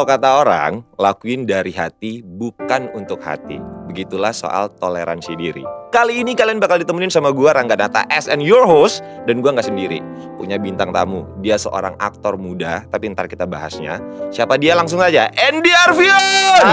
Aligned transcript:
Kalau 0.00 0.16
kata 0.16 0.40
orang, 0.40 0.80
lakuin 0.96 1.44
dari 1.44 1.76
hati 1.76 2.24
bukan 2.24 2.88
untuk 2.96 3.20
hati. 3.20 3.60
Begitulah 3.84 4.32
soal 4.32 4.72
toleransi 4.80 5.36
diri. 5.36 5.60
Kali 5.92 6.24
ini 6.24 6.32
kalian 6.32 6.56
bakal 6.56 6.80
ditemenin 6.80 7.12
sama 7.12 7.28
gua 7.36 7.52
Rangga 7.52 7.76
Nata 7.76 8.08
as 8.08 8.24
and 8.24 8.40
your 8.40 8.64
host 8.64 9.04
dan 9.28 9.44
gua 9.44 9.52
nggak 9.52 9.68
sendiri. 9.68 10.00
Punya 10.40 10.56
bintang 10.56 10.88
tamu. 10.88 11.28
Dia 11.44 11.60
seorang 11.60 12.00
aktor 12.00 12.40
muda, 12.40 12.88
tapi 12.88 13.12
ntar 13.12 13.28
kita 13.28 13.44
bahasnya. 13.44 14.00
Siapa 14.32 14.56
dia 14.56 14.72
langsung 14.72 15.04
aja? 15.04 15.28
Andy 15.36 15.68
Arvion. 15.68 16.64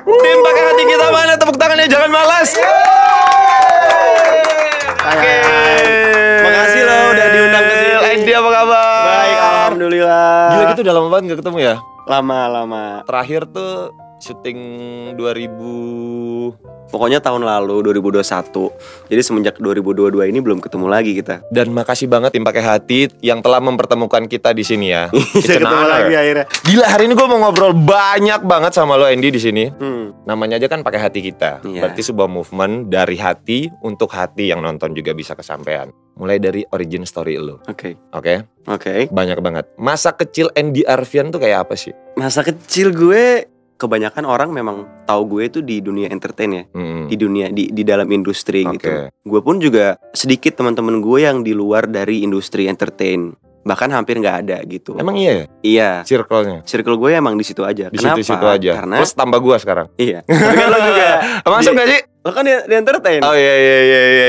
Tim 0.00 0.38
pakai 0.40 0.62
hati 0.64 0.82
kita 0.88 1.06
mana? 1.12 1.36
Tepuk 1.36 1.60
tangannya 1.60 1.92
jangan 1.92 2.08
malas. 2.08 2.56
Oke. 5.12 5.36
Makasih 5.44 5.53
alhamdulillah. 9.84 10.48
Gila 10.50 10.64
kita 10.72 10.80
udah 10.82 10.94
lama 10.94 11.08
banget 11.08 11.24
gak 11.28 11.40
ketemu 11.44 11.58
ya 11.60 11.74
Lama 12.04 12.40
lama. 12.50 12.84
Terakhir 13.04 13.48
tuh 13.48 13.92
syuting 14.18 14.58
2000 15.16 16.72
Pokoknya 16.84 17.18
tahun 17.18 17.42
lalu 17.42 17.90
2021. 17.90 18.22
Jadi 19.10 19.18
semenjak 19.18 19.58
2022 19.58 20.30
ini 20.30 20.38
belum 20.38 20.62
ketemu 20.62 20.86
lagi 20.86 21.10
kita. 21.16 21.42
Dan 21.50 21.74
makasih 21.74 22.06
banget 22.06 22.30
tim 22.30 22.46
pakai 22.46 22.62
hati 22.62 23.10
yang 23.18 23.42
telah 23.42 23.58
mempertemukan 23.58 24.30
kita 24.30 24.54
di 24.54 24.62
sini 24.62 24.94
ya 24.94 25.10
Bisa 25.34 25.58
ketemu 25.58 25.74
honor. 25.74 25.90
lagi 25.90 26.14
akhirnya. 26.14 26.46
Gila 26.62 26.86
hari 26.86 27.10
ini 27.10 27.18
gue 27.18 27.26
mau 27.26 27.40
ngobrol 27.40 27.74
banyak 27.74 28.46
banget 28.46 28.78
sama 28.78 28.94
lo 28.94 29.08
Andy 29.08 29.32
di 29.32 29.40
sini 29.42 29.64
Hmm. 29.74 30.14
Namanya 30.22 30.60
aja 30.60 30.68
kan 30.68 30.84
pakai 30.84 31.00
hati 31.02 31.24
kita 31.24 31.64
Iya. 31.66 31.82
Berarti 31.82 32.04
sebuah 32.04 32.30
movement 32.30 32.86
dari 32.86 33.16
hati 33.18 33.66
untuk 33.82 34.12
hati 34.12 34.52
yang 34.52 34.62
nonton 34.62 34.94
juga 34.94 35.10
bisa 35.12 35.34
kesampaian 35.34 35.90
Mulai 36.14 36.38
dari 36.38 36.62
origin 36.70 37.02
story 37.02 37.34
lo 37.36 37.58
Oke. 37.66 37.98
Oke 38.14 38.46
Oke. 38.64 39.10
banyak 39.10 39.38
banget 39.38 39.64
Masa 39.74 40.14
kecil 40.14 40.48
Andy 40.54 40.86
Arvian 40.86 41.28
tuh 41.28 41.42
kayak 41.42 41.66
apa 41.68 41.74
sih? 41.74 41.90
Masa 42.14 42.40
kecil 42.40 42.94
gue 42.94 43.50
kebanyakan 43.74 44.24
orang 44.24 44.54
memang 44.54 44.86
tahu 45.04 45.36
gue 45.36 45.42
itu 45.50 45.58
di 45.60 45.82
dunia 45.82 46.06
entertain 46.08 46.50
ya. 46.50 46.64
Hmm. 46.70 47.10
Di 47.10 47.16
dunia 47.18 47.50
di 47.50 47.68
di 47.74 47.82
dalam 47.82 48.06
industri 48.08 48.62
Oke. 48.64 48.78
gitu. 48.78 48.90
Gue 49.26 49.40
pun 49.42 49.58
juga 49.58 49.98
sedikit 50.14 50.54
teman-teman 50.54 51.02
gue 51.02 51.18
yang 51.20 51.42
di 51.42 51.52
luar 51.52 51.90
dari 51.90 52.22
industri 52.22 52.70
entertain. 52.70 53.34
Bahkan 53.64 53.90
hampir 53.90 54.20
nggak 54.20 54.36
ada 54.44 54.60
gitu. 54.68 54.94
Emang 55.00 55.16
iya 55.16 55.32
ya? 55.32 55.46
Iya. 55.64 55.90
Circle-nya? 56.04 56.62
Circle 56.68 57.00
gue 57.00 57.10
emang 57.16 57.34
di 57.34 57.44
situ 57.44 57.64
aja. 57.64 57.88
Di 57.88 57.96
Kenapa? 57.96 58.20
situ-situ 58.20 58.46
aja 58.46 58.70
Karena 58.76 58.96
Terus 59.00 59.12
tambah 59.16 59.40
gua 59.40 59.56
sekarang 59.56 59.86
iya. 59.96 60.20
Tapi 60.28 60.54
kan 60.54 60.68
lo 60.68 60.78
juga 60.84 61.08
Masuk 61.48 61.72
Di- 61.72 61.78
gak 61.80 61.88
sih? 61.88 62.00
lo 62.24 62.32
kan 62.32 62.40
di, 62.40 62.52
di 62.56 62.74
entertain. 62.80 63.20
Oh 63.20 63.36
iya 63.36 63.54
iya 63.60 63.78
iya 63.84 64.00
iya. 64.00 64.23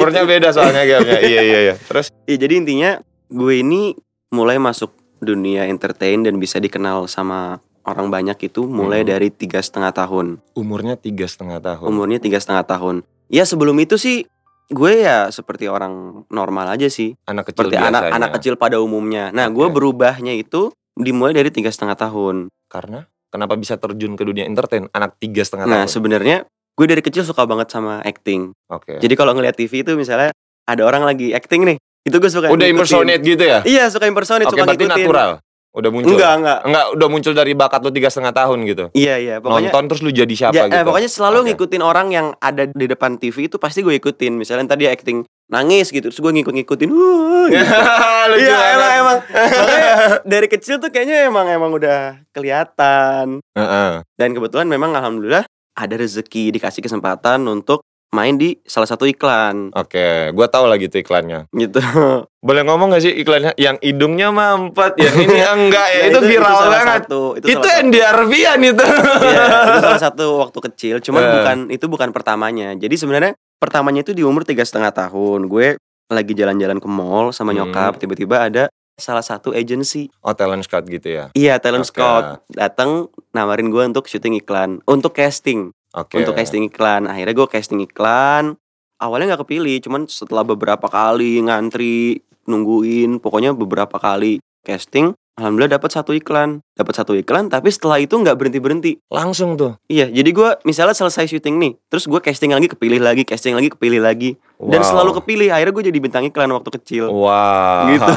Umurnya 0.00 0.22
gitu. 0.22 0.32
beda 0.32 0.48
soalnya 0.50 0.82
gamenya. 0.82 1.20
iya 1.30 1.40
iya 1.42 1.58
iya. 1.62 1.74
Terus 1.78 2.08
Iya, 2.24 2.36
jadi 2.38 2.54
intinya 2.56 2.90
gue 3.26 3.54
ini 3.56 3.92
mulai 4.30 4.56
masuk 4.56 4.90
dunia 5.18 5.66
entertain 5.66 6.20
dan 6.20 6.36
bisa 6.36 6.56
dikenal 6.56 7.04
sama 7.04 7.58
orang 7.82 8.08
banyak 8.08 8.38
itu 8.42 8.64
mulai 8.64 9.02
Hmm. 9.02 9.10
dari 9.10 9.28
tiga 9.28 9.58
setengah 9.58 9.90
tahun. 9.90 10.40
umurnya 10.54 10.94
tiga 10.94 11.24
setengah 11.24 11.58
tahun. 11.58 11.86
Umurnya 11.86 12.18
tiga 12.18 12.36
setengah 12.36 12.64
tahun. 12.64 12.96
Ya 13.26 13.42
sebelum 13.42 13.76
itu 13.78 13.94
sih 13.94 14.24
gue 14.66 14.92
ya 14.96 15.28
seperti 15.28 15.66
orang 15.66 16.24
normal 16.28 16.70
aja 16.70 16.86
sih. 16.86 17.18
anak 17.24 17.50
kecil 17.50 17.66
Seperti 17.66 17.76
anak 17.76 17.90
biasanya. 18.04 18.16
anak 18.16 18.30
kecil 18.36 18.54
pada 18.54 18.76
umumnya. 18.78 19.28
Nah 19.28 19.48
gue 19.48 19.64
Oke. 19.64 19.74
berubahnya 19.74 20.32
itu 20.32 20.70
dimulai 20.92 21.32
dari 21.32 21.50
tiga 21.50 21.68
setengah 21.68 21.96
tahun. 21.96 22.36
Karena 22.66 23.02
kenapa 23.28 23.54
bisa 23.54 23.74
terjun 23.74 24.14
ke 24.14 24.22
dunia 24.22 24.44
entertain? 24.44 24.86
Anak 24.90 25.16
tiga 25.16 25.42
setengah 25.42 25.66
Nah 25.66 25.82
tahun. 25.82 25.90
sebenarnya 25.90 26.36
gue 26.72 26.86
dari 26.86 27.00
kecil 27.00 27.22
suka 27.22 27.44
banget 27.44 27.68
sama 27.68 28.00
acting. 28.00 28.50
Oke. 28.66 28.96
Jadi 28.96 29.14
kalau 29.14 29.32
ngeliat 29.32 29.54
TV 29.54 29.82
itu 29.82 29.92
misalnya 29.94 30.30
ada 30.64 30.82
orang 30.82 31.02
lagi 31.02 31.30
acting 31.30 31.64
nih, 31.64 31.76
itu 32.02 32.16
gue 32.16 32.28
suka 32.28 32.46
Udah 32.46 32.56
ngikutin. 32.56 32.72
impersonate 32.72 33.22
gitu 33.22 33.44
ya? 33.44 33.58
Iya 33.62 33.84
suka 33.88 34.06
impersonate, 34.06 34.46
Oke 34.46 34.54
suka 34.54 34.64
berarti 34.64 34.84
ngikutin. 34.84 35.02
natural. 35.04 35.30
Udah 35.70 35.86
muncul. 35.88 36.10
Enggak 36.10 36.32
enggak. 36.34 36.58
Enggak, 36.66 36.86
udah 36.90 37.06
muncul 37.06 37.30
dari 37.32 37.52
bakat 37.54 37.80
lu 37.80 37.90
tiga 37.90 38.10
setengah 38.10 38.34
tahun 38.34 38.58
gitu. 38.66 38.84
Iya 38.90 39.14
iya. 39.16 39.34
Pokoknya 39.38 39.70
Nonton 39.70 39.84
terus 39.86 40.00
lu 40.02 40.10
jadi 40.10 40.34
siapa 40.34 40.50
Ja- 40.52 40.66
gitu. 40.66 40.74
eh, 40.74 40.82
pokoknya 40.82 41.06
selalu 41.06 41.38
Oke. 41.38 41.46
ngikutin 41.46 41.82
orang 41.84 42.06
yang 42.10 42.26
ada 42.36 42.66
di 42.66 42.86
depan 42.86 43.14
TV 43.16 43.46
itu 43.46 43.54
pasti 43.54 43.78
gue 43.80 43.94
ikutin. 43.94 44.34
Misalnya 44.34 44.66
tadi 44.66 44.90
acting 44.90 45.22
nangis 45.46 45.90
gitu, 45.90 46.10
terus 46.10 46.18
gue 46.18 46.32
ngikut-ngikutin. 46.32 46.88
"Wah," 46.90 47.46
gitu. 47.46 47.66
Iya 48.40 48.58
emang 48.72 48.92
emang. 48.96 49.18
Makanya 49.30 49.90
dari 50.32 50.46
kecil 50.46 50.78
tuh 50.78 50.90
kayaknya 50.90 51.26
emang 51.26 51.46
emang 51.46 51.70
udah 51.70 52.18
kelihatan. 52.30 53.38
Heeh. 53.54 53.90
Dan 54.14 54.28
kebetulan 54.32 54.66
memang 54.66 54.90
alhamdulillah 54.92 55.46
ada 55.80 55.96
rezeki 55.96 56.52
dikasih 56.52 56.80
kesempatan 56.80 57.40
untuk 57.42 57.80
main 58.10 58.34
di 58.34 58.58
salah 58.64 58.84
satu 58.84 59.06
iklan 59.06 59.70
Oke, 59.70 60.34
gua 60.34 60.46
tahu 60.46 60.66
lagi 60.66 60.86
tuh 60.86 60.98
iklannya. 60.98 61.46
gitu. 61.52 61.78
Boleh 62.42 62.62
ngomong 62.62 62.90
gak 62.90 63.00
sih 63.00 63.14
iklannya 63.14 63.54
yang 63.54 63.78
hidungnya 63.78 64.28
mampet, 64.28 64.98
yang 64.98 65.14
ini 65.14 65.38
enggak 65.62 65.88
ya? 65.88 66.00
Nah, 66.00 66.08
itu, 66.08 66.18
viral 66.24 66.50
salah 66.50 66.70
banget. 66.74 67.00
Satu, 67.00 67.22
itu, 67.32 67.46
Itu, 67.46 67.54
salah 67.54 67.70
satu. 67.70 67.80
Andy 67.80 68.00
Arvian 68.02 68.58
itu. 68.60 68.84
Iya, 69.22 69.42
itu 69.62 69.78
salah 69.80 70.02
satu 70.08 70.26
waktu 70.40 70.58
kecil. 70.66 70.94
Cuman 71.00 71.22
Eh. 71.22 71.30
bukan 71.32 71.56
itu 71.70 71.86
bukan 71.86 72.08
pertamanya. 72.10 72.74
Jadi 72.74 72.94
sebenarnya 72.94 73.32
pertamanya 73.56 74.02
itu 74.02 74.10
di 74.10 74.26
umur 74.26 74.42
tiga 74.42 74.66
setengah 74.66 74.90
tahun. 74.90 75.46
Gue 75.46 75.78
lagi 76.10 76.32
jalan-jalan 76.34 76.82
ke 76.82 76.88
mall 76.90 77.30
sama 77.30 77.54
Hmm. 77.54 77.62
nyokap. 77.62 77.94
Tiba-tiba 77.94 78.36
ada 78.42 78.64
salah 79.00 79.24
satu 79.24 79.50
agency. 79.56 80.12
Oh 80.22 80.36
talent 80.36 80.62
scout 80.62 80.86
gitu 80.86 81.08
ya? 81.08 81.24
Iya, 81.32 81.56
talent 81.58 81.88
Oke. 81.88 81.96
scout 81.96 82.44
datang 82.52 83.08
nawarin 83.32 83.72
gue 83.72 83.82
untuk 83.82 84.06
syuting 84.06 84.38
iklan, 84.38 84.84
untuk 84.84 85.16
casting, 85.16 85.72
Oke. 85.96 86.20
untuk 86.20 86.36
casting 86.36 86.68
iklan. 86.68 87.08
Akhirnya 87.08 87.34
gue 87.34 87.48
casting 87.48 87.80
iklan. 87.82 88.60
Awalnya 89.00 89.32
nggak 89.32 89.48
kepilih, 89.48 89.80
cuman 89.80 90.04
setelah 90.04 90.44
beberapa 90.44 90.84
kali 90.84 91.40
ngantri, 91.40 92.20
nungguin, 92.44 93.16
pokoknya 93.24 93.56
beberapa 93.56 93.96
kali 93.96 94.44
casting, 94.60 95.16
alhamdulillah 95.38 95.78
dapat 95.78 95.90
satu 95.90 96.10
iklan, 96.10 96.62
dapat 96.74 96.94
satu 96.96 97.12
iklan. 97.14 97.46
Tapi 97.46 97.68
setelah 97.70 97.98
itu 98.00 98.16
nggak 98.16 98.34
berhenti 98.34 98.58
berhenti. 98.58 98.92
Langsung 99.06 99.54
tuh. 99.54 99.78
Iya, 99.86 100.10
jadi 100.10 100.30
gua 100.32 100.50
misalnya 100.62 100.96
selesai 100.96 101.28
syuting 101.28 101.56
nih, 101.60 101.72
terus 101.86 102.08
gue 102.08 102.18
casting 102.18 102.50
lagi, 102.50 102.66
kepilih 102.70 103.00
lagi, 103.00 103.22
casting 103.22 103.54
lagi, 103.54 103.70
kepilih 103.70 104.00
lagi, 104.00 104.34
dan 104.58 104.80
Wow. 104.82 104.88
selalu 104.88 105.10
kepilih. 105.22 105.48
Akhirnya 105.50 105.74
gue 105.74 105.84
jadi 105.90 105.98
bintang 106.00 106.24
iklan 106.26 106.50
waktu 106.50 106.70
kecil. 106.80 107.04
Wow. 107.12 107.90
Gitu. 107.92 108.12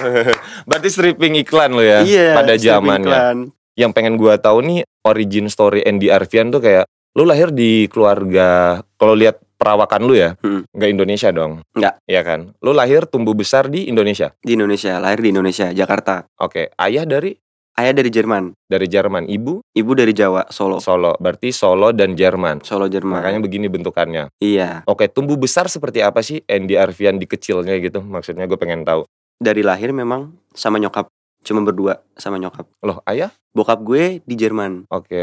Berarti 0.68 0.88
stripping 0.90 1.34
iklan 1.40 1.72
lo 1.74 1.82
ya 1.82 2.02
Iya, 2.02 2.36
pada 2.36 2.54
zamannya. 2.54 3.50
Yang 3.76 3.90
pengen 3.92 4.14
gua 4.16 4.40
tahu 4.40 4.64
nih 4.64 4.78
origin 5.04 5.46
story 5.46 5.84
Andy 5.84 6.08
Arvian 6.08 6.48
tuh 6.50 6.64
kayak 6.64 6.88
lu 7.16 7.24
lahir 7.24 7.48
di 7.48 7.88
keluarga 7.88 8.80
kalau 9.00 9.16
lihat 9.16 9.40
perawakan 9.56 10.04
lu 10.04 10.14
ya, 10.14 10.36
Hmm. 10.40 10.62
nggak 10.70 10.90
Indonesia 10.92 11.28
dong. 11.32 11.64
Nggak. 11.72 11.94
Iya 12.04 12.22
kan? 12.22 12.40
Lu 12.60 12.70
lahir 12.70 13.04
tumbuh 13.04 13.32
besar 13.32 13.66
di 13.66 13.88
Indonesia. 13.88 14.32
Di 14.38 14.54
Indonesia, 14.54 15.00
lahir 15.00 15.18
di 15.18 15.32
Indonesia, 15.32 15.72
Jakarta. 15.72 16.28
Oke, 16.38 16.70
ayah 16.76 17.04
dari 17.04 17.34
Ayah 17.76 17.92
dari 17.92 18.08
Jerman, 18.08 18.56
dari 18.72 18.88
Jerman, 18.88 19.28
ibu 19.28 19.60
ibu 19.76 19.92
dari 19.92 20.16
Jawa, 20.16 20.48
Solo. 20.48 20.80
Solo. 20.80 21.12
Berarti 21.20 21.52
Solo 21.52 21.92
dan 21.92 22.16
Jerman. 22.16 22.64
Solo 22.64 22.88
Jerman. 22.88 23.20
Makanya 23.20 23.36
begini 23.44 23.68
bentukannya. 23.68 24.32
iya, 24.40 24.80
Oke, 24.88 25.12
tumbuh 25.12 25.36
besar 25.36 25.68
seperti 25.68 26.00
apa 26.00 26.24
sih 26.24 26.40
Andy 26.48 26.72
Arvian 26.72 27.20
di 27.20 27.28
kecilnya 27.28 27.76
gitu? 27.76 28.00
Maksudnya 28.00 28.48
gue 28.48 28.56
pengen 28.56 28.80
tahu. 28.80 29.04
dari 29.36 29.60
lahir 29.60 29.92
memang 29.92 30.32
sama 30.56 30.80
nyokap, 30.80 31.12
cuma 31.44 31.60
berdua 31.60 32.00
sama 32.16 32.40
nyokap. 32.40 32.64
Loh, 32.80 33.04
ayah? 33.04 33.28
Bokap 33.52 33.84
gue 33.84 34.24
di 34.24 34.34
Jerman. 34.34 34.88
Oke. 34.88 35.20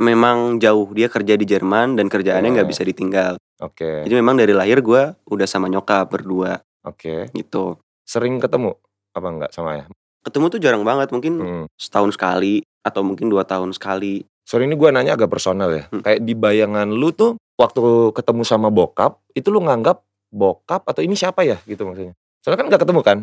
Memang 0.00 0.56
jauh, 0.56 0.88
dia 0.90 1.06
kerja 1.06 1.36
di 1.36 1.44
Jerman 1.44 1.92
dan 1.94 2.08
kerjaannya 2.08 2.56
nggak 2.56 2.66
Oh. 2.66 2.72
bisa 2.72 2.82
ditinggal. 2.82 3.36
Oke. 3.60 4.08
Jadi 4.08 4.14
memang 4.16 4.32
dari 4.34 4.56
lahir 4.56 4.80
gue 4.80 5.12
udah 5.28 5.44
sama 5.44 5.68
nyokap 5.68 6.08
berdua 6.08 6.56
Oke. 6.82 7.28
gitu. 7.30 7.76
Sering 8.02 8.40
ketemu 8.40 8.80
apa 9.12 9.28
enggak 9.28 9.50
sama 9.52 9.76
ayah? 9.76 9.86
Ketemu 10.20 10.44
tuh 10.48 10.58
jarang 10.58 10.82
banget, 10.82 11.12
mungkin 11.12 11.34
Hmm. 11.36 11.64
setahun 11.76 12.16
sekali 12.16 12.64
atau 12.80 13.04
mungkin 13.04 13.28
dua 13.28 13.44
tahun 13.44 13.76
sekali. 13.76 14.24
Sorry 14.42 14.64
ini 14.64 14.74
gue 14.74 14.88
nanya 14.88 15.14
agak 15.14 15.28
personal 15.28 15.68
ya. 15.68 15.84
Hmm. 15.92 16.00
Kayak 16.00 16.20
di 16.24 16.32
bayangan 16.32 16.88
lu 16.88 17.12
tuh 17.12 17.36
waktu 17.54 17.80
ketemu 18.16 18.42
sama 18.42 18.72
bokap, 18.72 19.20
itu 19.30 19.52
lu 19.52 19.60
nganggap 19.60 20.00
bokap 20.32 20.88
atau 20.88 21.04
ini 21.04 21.12
siapa 21.12 21.44
ya 21.44 21.60
gitu 21.64 21.84
maksudnya? 21.84 22.16
Soalnya 22.40 22.58
kan 22.58 22.66
nggak 22.72 22.82
ketemu 22.82 23.00
kan? 23.04 23.18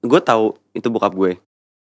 Gue 0.00 0.18
tahu 0.18 0.56
itu 0.72 0.88
bokap 0.88 1.12
gue, 1.12 1.36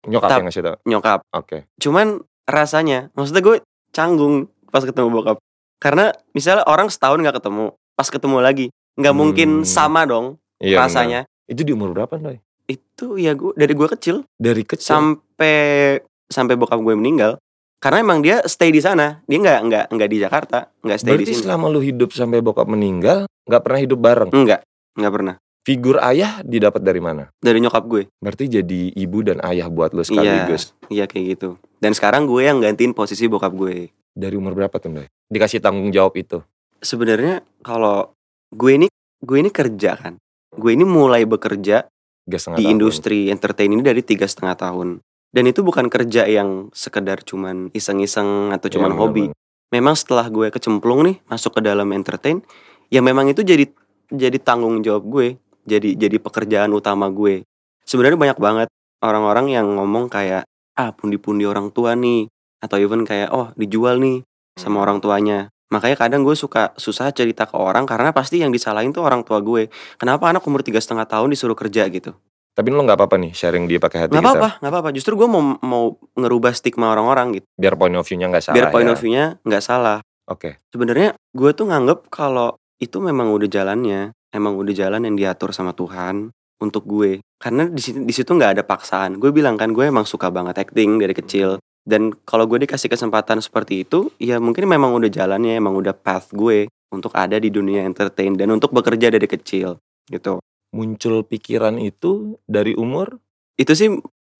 Nyokap 0.05 0.27
Tap. 0.27 0.37
yang 0.43 0.47
ngasih 0.51 0.61
tau. 0.61 0.77
nyokap. 0.83 1.19
Oke. 1.31 1.57
Cuman 1.79 2.19
rasanya, 2.43 3.07
maksudnya 3.15 3.39
gue 3.39 3.57
canggung 3.91 4.47
pas 4.67 4.81
ketemu 4.81 5.07
bokap. 5.11 5.37
Karena 5.77 6.09
misalnya 6.31 6.63
orang 6.65 6.87
setahun 6.87 7.19
nggak 7.19 7.37
ketemu, 7.37 7.65
pas 7.93 8.07
ketemu 8.07 8.37
lagi, 8.39 8.65
nggak 8.95 9.15
mungkin 9.15 9.49
Hmm. 9.61 9.67
sama 9.67 10.03
dong 10.03 10.37
Iya. 10.57 10.77
rasanya. 10.79 11.21
Itu 11.45 11.61
di 11.61 11.71
umur 11.71 11.91
berapa, 11.91 12.15
Noy? 12.15 12.39
Itu 12.65 13.17
ya 13.17 13.33
gue 13.33 13.51
dari 13.53 13.73
gue 13.73 13.87
kecil 13.89 14.23
Dari 14.37 14.63
kecil. 14.63 14.85
sampai 14.85 15.99
sampai 16.25 16.55
bokap 16.55 16.79
gue 16.79 16.95
meninggal. 16.95 17.35
Karena 17.77 17.97
emang 17.99 18.21
dia 18.21 18.45
stay 18.45 18.69
di 18.69 18.77
sana, 18.77 19.25
dia 19.25 19.37
nggak 19.37 19.59
nggak 19.65 19.85
nggak 19.89 20.09
di 20.09 20.17
Jakarta, 20.21 20.69
nggak 20.79 20.97
stay 20.97 21.11
Berarti 21.11 21.25
di 21.25 21.33
sini. 21.33 21.43
selama 21.43 21.65
lu 21.67 21.81
hidup 21.81 22.13
sampai 22.13 22.39
bokap 22.39 22.69
meninggal, 22.69 23.25
nggak 23.43 23.61
pernah 23.61 23.79
hidup 23.81 23.99
bareng. 23.99 24.29
Enggak, 24.31 24.61
nggak 24.93 25.11
pernah. 25.11 25.35
Figur 25.61 26.01
ayah 26.01 26.41
didapat 26.41 26.81
dari 26.81 26.97
mana? 26.97 27.29
Dari 27.37 27.61
nyokap 27.61 27.85
gue. 27.85 28.09
Berarti 28.17 28.49
jadi 28.49 28.81
ibu 28.97 29.21
dan 29.21 29.37
ayah 29.45 29.69
buat 29.69 29.93
lu 29.93 30.01
sekaligus. 30.01 30.73
Iya 30.89 31.05
kayak 31.05 31.37
gitu. 31.37 31.61
Dan 31.77 31.93
sekarang 31.93 32.25
gue 32.25 32.41
yang 32.41 32.57
gantiin 32.57 32.97
posisi 32.97 33.29
bokap 33.29 33.53
gue. 33.53 33.93
Dari 34.17 34.35
umur 34.35 34.57
berapa 34.57 34.73
tuh, 34.81 34.89
Noy? 34.89 35.05
Dikasih 35.29 35.61
tanggung 35.61 35.93
jawab 35.93 36.17
itu. 36.17 36.41
Sebenarnya 36.81 37.45
kalau 37.61 38.09
gue 38.49 38.71
ini 38.73 38.87
gue 39.21 39.37
ini 39.37 39.53
kerja 39.53 40.01
kan. 40.01 40.17
Gue 40.49 40.73
ini 40.73 40.81
mulai 40.81 41.29
bekerja 41.29 41.85
di 42.25 42.37
tahun. 42.41 42.57
industri 42.65 43.29
entertain 43.29 43.69
ini 43.69 43.85
dari 43.85 44.01
tiga 44.01 44.25
setengah 44.25 44.57
tahun. 44.57 44.97
Dan 45.29 45.45
itu 45.45 45.61
bukan 45.61 45.93
kerja 45.93 46.25
yang 46.25 46.73
sekedar 46.73 47.21
cuman 47.21 47.69
iseng-iseng 47.71 48.49
atau 48.49 48.67
Iya, 48.67 48.73
cuman 48.81 48.91
hobi. 48.97 49.29
bener-bener. 49.29 49.69
Memang 49.71 49.95
setelah 49.95 50.25
gue 50.27 50.51
kecemplung 50.51 51.05
nih 51.07 51.15
masuk 51.29 51.55
ke 51.55 51.61
dalam 51.63 51.87
entertain, 51.95 52.43
ya 52.91 52.99
memang 52.99 53.31
itu 53.31 53.39
jadi 53.45 53.69
jadi 54.11 54.35
tanggung 54.43 54.83
jawab 54.83 55.07
gue, 55.07 55.27
jadi 55.63 55.95
jadi 55.95 56.17
pekerjaan 56.17 56.71
utama 56.71 57.07
gue. 57.07 57.43
Sebenarnya 57.83 58.17
banyak 58.17 58.39
banget 58.39 58.67
orang-orang 59.01 59.49
yang 59.49 59.67
ngomong 59.75 60.07
kayak 60.07 60.45
ah 60.73 60.93
pundi-pundi 60.93 61.43
orang 61.43 61.69
tua 61.69 61.93
nih 61.93 62.29
atau 62.61 62.77
even 62.77 63.03
kayak 63.03 63.33
oh 63.33 63.49
dijual 63.55 63.97
nih 63.97 64.21
sama 64.55 64.79
Hmm. 64.79 64.83
orang 64.85 64.97
tuanya. 65.01 65.39
Makanya 65.71 65.95
kadang 65.95 66.21
gue 66.27 66.35
suka 66.35 66.75
susah 66.75 67.15
cerita 67.15 67.47
ke 67.47 67.55
orang 67.55 67.87
karena 67.87 68.11
pasti 68.11 68.43
yang 68.43 68.51
disalahin 68.51 68.91
tuh 68.91 69.07
orang 69.07 69.23
tua 69.23 69.39
gue. 69.39 69.71
Kenapa 69.95 70.27
anak 70.27 70.43
umur 70.43 70.61
tiga 70.61 70.77
setengah 70.77 71.07
tahun 71.07 71.31
disuruh 71.31 71.55
kerja 71.55 71.87
gitu? 71.87 72.11
Tapi 72.51 72.67
lo 72.67 72.83
nggak 72.83 72.99
apa-apa 72.99 73.15
nih 73.15 73.31
sharing 73.31 73.63
dia 73.63 73.79
pakai 73.79 74.05
hati 74.05 74.11
Nggak 74.11 74.19
kita. 74.21 74.31
apa-apa, 74.35 74.49
nggak 74.59 74.71
apa-apa. 74.75 74.89
Justru 74.91 75.15
gue 75.15 75.27
mau 75.31 75.39
mau 75.63 75.83
ngerubah 76.19 76.51
stigma 76.51 76.91
orang-orang 76.91 77.39
gitu. 77.39 77.45
Biar 77.55 77.79
point 77.79 77.95
of 77.95 78.03
view-nya 78.03 78.27
nggak 78.27 78.43
salah. 78.43 78.55
Biar 78.59 78.67
point 78.67 78.83
ya. 78.83 78.91
of 78.91 78.99
view-nya 78.99 79.25
nggak 79.47 79.63
salah. 79.63 79.97
Oke. 80.27 80.59
Sebenarnya 80.75 81.15
gue 81.31 81.51
tuh 81.55 81.65
nganggep 81.71 82.11
kalau 82.11 82.59
itu 82.75 82.99
memang 82.99 83.31
udah 83.31 83.47
jalannya, 83.47 84.11
emang 84.31 84.55
udah 84.57 84.73
jalan 84.73 85.03
yang 85.05 85.15
diatur 85.15 85.51
sama 85.51 85.75
Tuhan 85.75 86.31
untuk 86.63 86.87
gue. 86.87 87.19
Karena 87.37 87.67
di 87.67 87.81
situ 87.81 87.99
di 88.01 88.13
situ 88.15 88.31
nggak 88.31 88.59
ada 88.59 88.63
paksaan. 88.63 89.19
Gue 89.19 89.35
bilang 89.35 89.59
kan 89.59 89.75
gue 89.75 89.85
emang 89.87 90.07
suka 90.07 90.31
banget 90.31 90.57
acting 90.57 90.97
dari 90.97 91.11
kecil. 91.13 91.59
Dan 91.81 92.13
kalau 92.25 92.45
gue 92.45 92.61
dikasih 92.61 92.93
kesempatan 92.93 93.41
seperti 93.41 93.81
itu, 93.81 94.13
ya 94.21 94.37
mungkin 94.37 94.69
memang 94.69 94.93
udah 94.93 95.09
jalannya, 95.09 95.57
emang 95.57 95.73
udah 95.73 95.97
path 95.97 96.29
gue 96.29 96.69
untuk 96.93 97.09
ada 97.17 97.41
di 97.41 97.49
dunia 97.49 97.81
entertain 97.87 98.37
dan 98.37 98.53
untuk 98.53 98.69
bekerja 98.69 99.09
dari 99.09 99.25
kecil 99.25 99.81
gitu. 100.11 100.37
Muncul 100.71 101.27
pikiran 101.27 101.75
itu 101.83 102.39
dari 102.47 102.71
umur 102.79 103.19
Itu 103.59 103.75
sih 103.75 103.91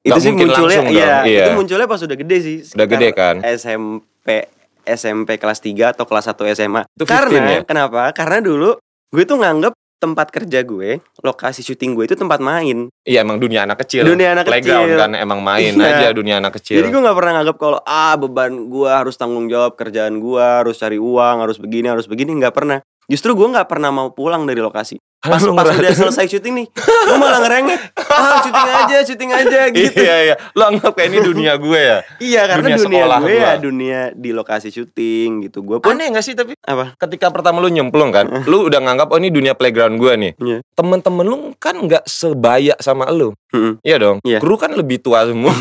itu 0.02 0.18
sih 0.18 0.32
munculnya 0.32 0.82
langsung 0.82 0.96
iya, 0.96 1.46
itu 1.46 1.52
munculnya 1.54 1.86
pas 1.86 2.02
udah 2.02 2.18
gede 2.18 2.38
sih. 2.42 2.58
udah 2.74 2.88
gede 2.88 3.10
kan. 3.14 3.36
SMP 3.44 4.50
SMP 4.82 5.38
kelas 5.38 5.62
3 5.62 5.94
atau 5.94 6.06
kelas 6.10 6.26
1 6.32 6.58
SMA. 6.58 6.82
Itu 6.98 7.06
15 7.06 7.12
Karena 7.12 7.52
ya? 7.54 7.62
kenapa? 7.62 8.10
Karena 8.16 8.42
dulu 8.42 8.82
gue 9.12 9.24
tuh 9.28 9.38
nganggep 9.38 9.74
tempat 10.02 10.34
kerja 10.34 10.66
gue, 10.66 10.98
lokasi 11.22 11.62
syuting 11.62 11.94
gue 11.94 12.10
itu 12.10 12.18
tempat 12.18 12.42
main. 12.42 12.90
Iya 13.06 13.22
emang 13.22 13.38
dunia 13.38 13.70
anak 13.70 13.86
kecil. 13.86 14.02
Dunia 14.02 14.34
anak 14.34 14.50
Playground 14.50 14.90
kecil. 14.90 14.98
kan 14.98 15.12
emang 15.14 15.46
main 15.46 15.78
Iya. 15.78 16.02
aja 16.02 16.08
dunia 16.10 16.42
anak 16.42 16.58
kecil. 16.58 16.82
Jadi 16.82 16.90
gue 16.90 17.02
nggak 17.06 17.18
pernah 17.22 17.32
nganggep 17.38 17.58
kalau 17.62 17.80
ah 17.86 18.18
beban 18.18 18.66
gue 18.66 18.90
harus 18.90 19.14
tanggung 19.14 19.46
jawab 19.46 19.78
kerjaan 19.78 20.18
gue, 20.18 20.42
harus 20.42 20.82
cari 20.82 20.98
uang, 20.98 21.46
harus 21.46 21.62
begini, 21.62 21.94
harus 21.94 22.10
begini, 22.10 22.34
nggak 22.34 22.56
pernah. 22.58 22.82
Justru 23.10 23.34
gue 23.34 23.48
nggak 23.50 23.68
pernah 23.70 23.90
mau 23.90 24.14
pulang 24.14 24.46
dari 24.46 24.62
lokasi. 24.62 25.02
Pas, 25.22 25.38
pas 25.38 25.70
udah 25.78 25.94
selesai 26.02 26.26
syuting 26.34 26.66
nih, 26.66 26.68
gue 26.74 27.18
malah 27.22 27.46
ngerengek. 27.46 27.94
Ah 28.10 28.42
syuting 28.42 28.70
aja, 28.74 28.98
syuting 29.06 29.30
aja 29.30 29.60
gitu. 29.78 30.02
Iya 30.02 30.16
iya. 30.26 30.36
Lo 30.58 30.66
anggap 30.66 30.98
kayak 30.98 31.14
ini 31.14 31.20
dunia 31.22 31.54
gue 31.62 31.78
ya. 31.78 31.98
Iya 32.18 32.42
karena 32.50 32.66
Dunia 32.66 32.78
dunia, 32.82 32.98
sekolah 33.06 33.20
gue 33.22 33.36
ya 33.38 33.54
dunia 33.62 34.00
di 34.18 34.30
lokasi 34.34 34.74
syuting 34.74 35.46
gitu. 35.46 35.62
Gue 35.62 35.78
pun 35.78 35.94
Aneh 35.94 36.10
gak 36.10 36.26
sih 36.26 36.34
tapi 36.34 36.58
apa? 36.66 36.98
ketika 36.98 37.30
pertama 37.30 37.62
lu 37.62 37.70
nyemplung 37.70 38.10
kan, 38.10 38.26
lu 38.50 38.66
udah 38.66 38.82
nganggap 38.82 39.14
oh 39.14 39.22
ini 39.22 39.30
dunia 39.30 39.54
playground 39.54 40.02
gue 40.02 40.14
nih. 40.18 40.32
Iya. 40.42 40.58
Temen-temen 40.74 41.26
lu 41.30 41.38
kan 41.62 41.78
nggak 41.78 42.10
sebaya 42.10 42.74
sama 42.82 43.06
lu. 43.14 43.38
Mm-mm. 43.54 43.78
Iya 43.86 44.02
dong. 44.02 44.18
Iya. 44.26 44.42
Kru 44.42 44.58
kan 44.58 44.74
lebih 44.74 45.06
tua 45.06 45.30
semua. 45.30 45.54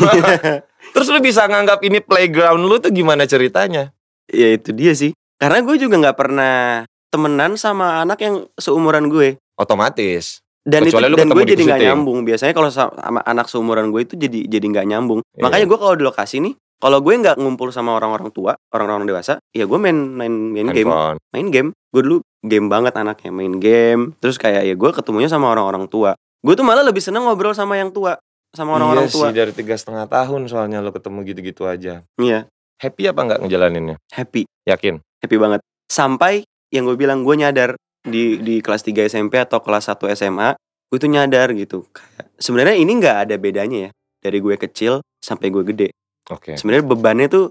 Terus 0.89 1.05
lu 1.13 1.21
bisa 1.21 1.45
nganggap 1.45 1.85
ini 1.85 2.01
playground 2.01 2.65
lu 2.65 2.81
tuh 2.81 2.89
gimana 2.89 3.29
ceritanya? 3.29 3.93
ya 4.25 4.57
itu 4.57 4.73
dia 4.73 4.97
sih. 4.97 5.13
Karena 5.37 5.61
gue 5.61 5.75
juga 5.77 6.01
nggak 6.01 6.17
pernah 6.17 6.87
temenan 7.11 7.59
sama 7.59 8.01
anak 8.01 8.23
yang 8.23 8.35
seumuran 8.55 9.11
gue. 9.11 9.35
Otomatis. 9.59 10.39
Dan 10.61 10.85
Kecuali 10.85 11.09
itu 11.09 11.13
lu 11.13 11.17
dan 11.17 11.27
gue 11.33 11.43
di 11.43 11.51
jadi 11.57 11.63
nggak 11.65 11.79
syuting. 11.81 11.89
nyambung. 11.89 12.17
Biasanya 12.21 12.53
kalau 12.53 12.69
sama 12.69 13.19
anak 13.25 13.49
seumuran 13.49 13.89
gue 13.89 14.01
itu 14.05 14.13
jadi 14.15 14.45
jadi 14.45 14.65
nggak 14.65 14.85
nyambung. 14.87 15.19
Iya. 15.33 15.41
Makanya 15.49 15.65
gue 15.67 15.77
kalau 15.81 15.95
di 15.97 16.03
lokasi 16.05 16.37
nih, 16.37 16.53
kalau 16.77 17.01
gue 17.01 17.13
nggak 17.17 17.35
ngumpul 17.41 17.73
sama 17.73 17.97
orang-orang 17.97 18.29
tua, 18.29 18.53
orang-orang 18.69 19.09
dewasa, 19.09 19.41
ya 19.51 19.65
gue 19.65 19.79
main 19.81 19.97
main 19.97 20.29
main 20.29 20.69
game, 20.69 20.85
Handphone. 20.89 21.17
main 21.33 21.47
game. 21.49 21.69
Gue 21.89 22.01
dulu 22.05 22.17
game 22.45 22.69
banget 22.69 22.93
anaknya, 22.93 23.33
main 23.33 23.53
game. 23.57 24.13
Terus 24.21 24.37
kayak 24.37 24.63
ya 24.69 24.73
gue 24.77 24.89
ketemunya 24.93 25.27
sama 25.27 25.49
orang-orang 25.49 25.89
tua. 25.89 26.13
Gue 26.45 26.53
tuh 26.53 26.65
malah 26.65 26.85
lebih 26.85 27.01
seneng 27.01 27.25
ngobrol 27.25 27.57
sama 27.57 27.81
yang 27.81 27.89
tua, 27.89 28.21
sama 28.53 28.77
orang-orang 28.77 29.09
iya 29.09 29.13
tua. 29.17 29.27
sih 29.29 29.33
dari 29.33 29.53
tiga 29.57 29.73
setengah 29.77 30.05
tahun 30.09 30.45
soalnya 30.45 30.77
lu 30.85 30.93
ketemu 30.93 31.25
gitu-gitu 31.25 31.65
aja. 31.65 32.05
Iya, 32.21 32.45
Happy 32.81 33.09
apa 33.09 33.21
nggak 33.25 33.39
ngejalaninnya? 33.45 33.97
happy. 34.13 34.45
Yakin? 34.65 35.01
happy 35.21 35.37
banget 35.37 35.61
sampai 35.85 36.45
yang 36.71 36.87
gue 36.87 36.97
bilang 36.97 37.21
gue 37.21 37.35
nyadar 37.35 37.75
di 38.01 38.41
di 38.41 38.63
kelas 38.63 38.81
3 38.81 39.05
SMP 39.05 39.37
atau 39.37 39.61
kelas 39.61 39.91
1 39.91 39.99
SMA 40.15 40.55
gue 40.89 40.97
tuh 40.97 41.11
nyadar 41.11 41.53
gitu 41.53 41.85
kayak 41.91 42.31
sebenarnya 42.35 42.75
ini 42.75 42.91
nggak 42.97 43.17
ada 43.27 43.35
bedanya 43.37 43.77
ya 43.87 43.89
dari 44.19 44.41
gue 44.41 44.55
kecil 44.57 44.99
sampai 45.21 45.53
gue 45.53 45.63
gede 45.63 45.87
Oke. 46.27 46.57
sebenarnya 46.57 46.85
bebannya 46.87 47.27
tuh 47.29 47.45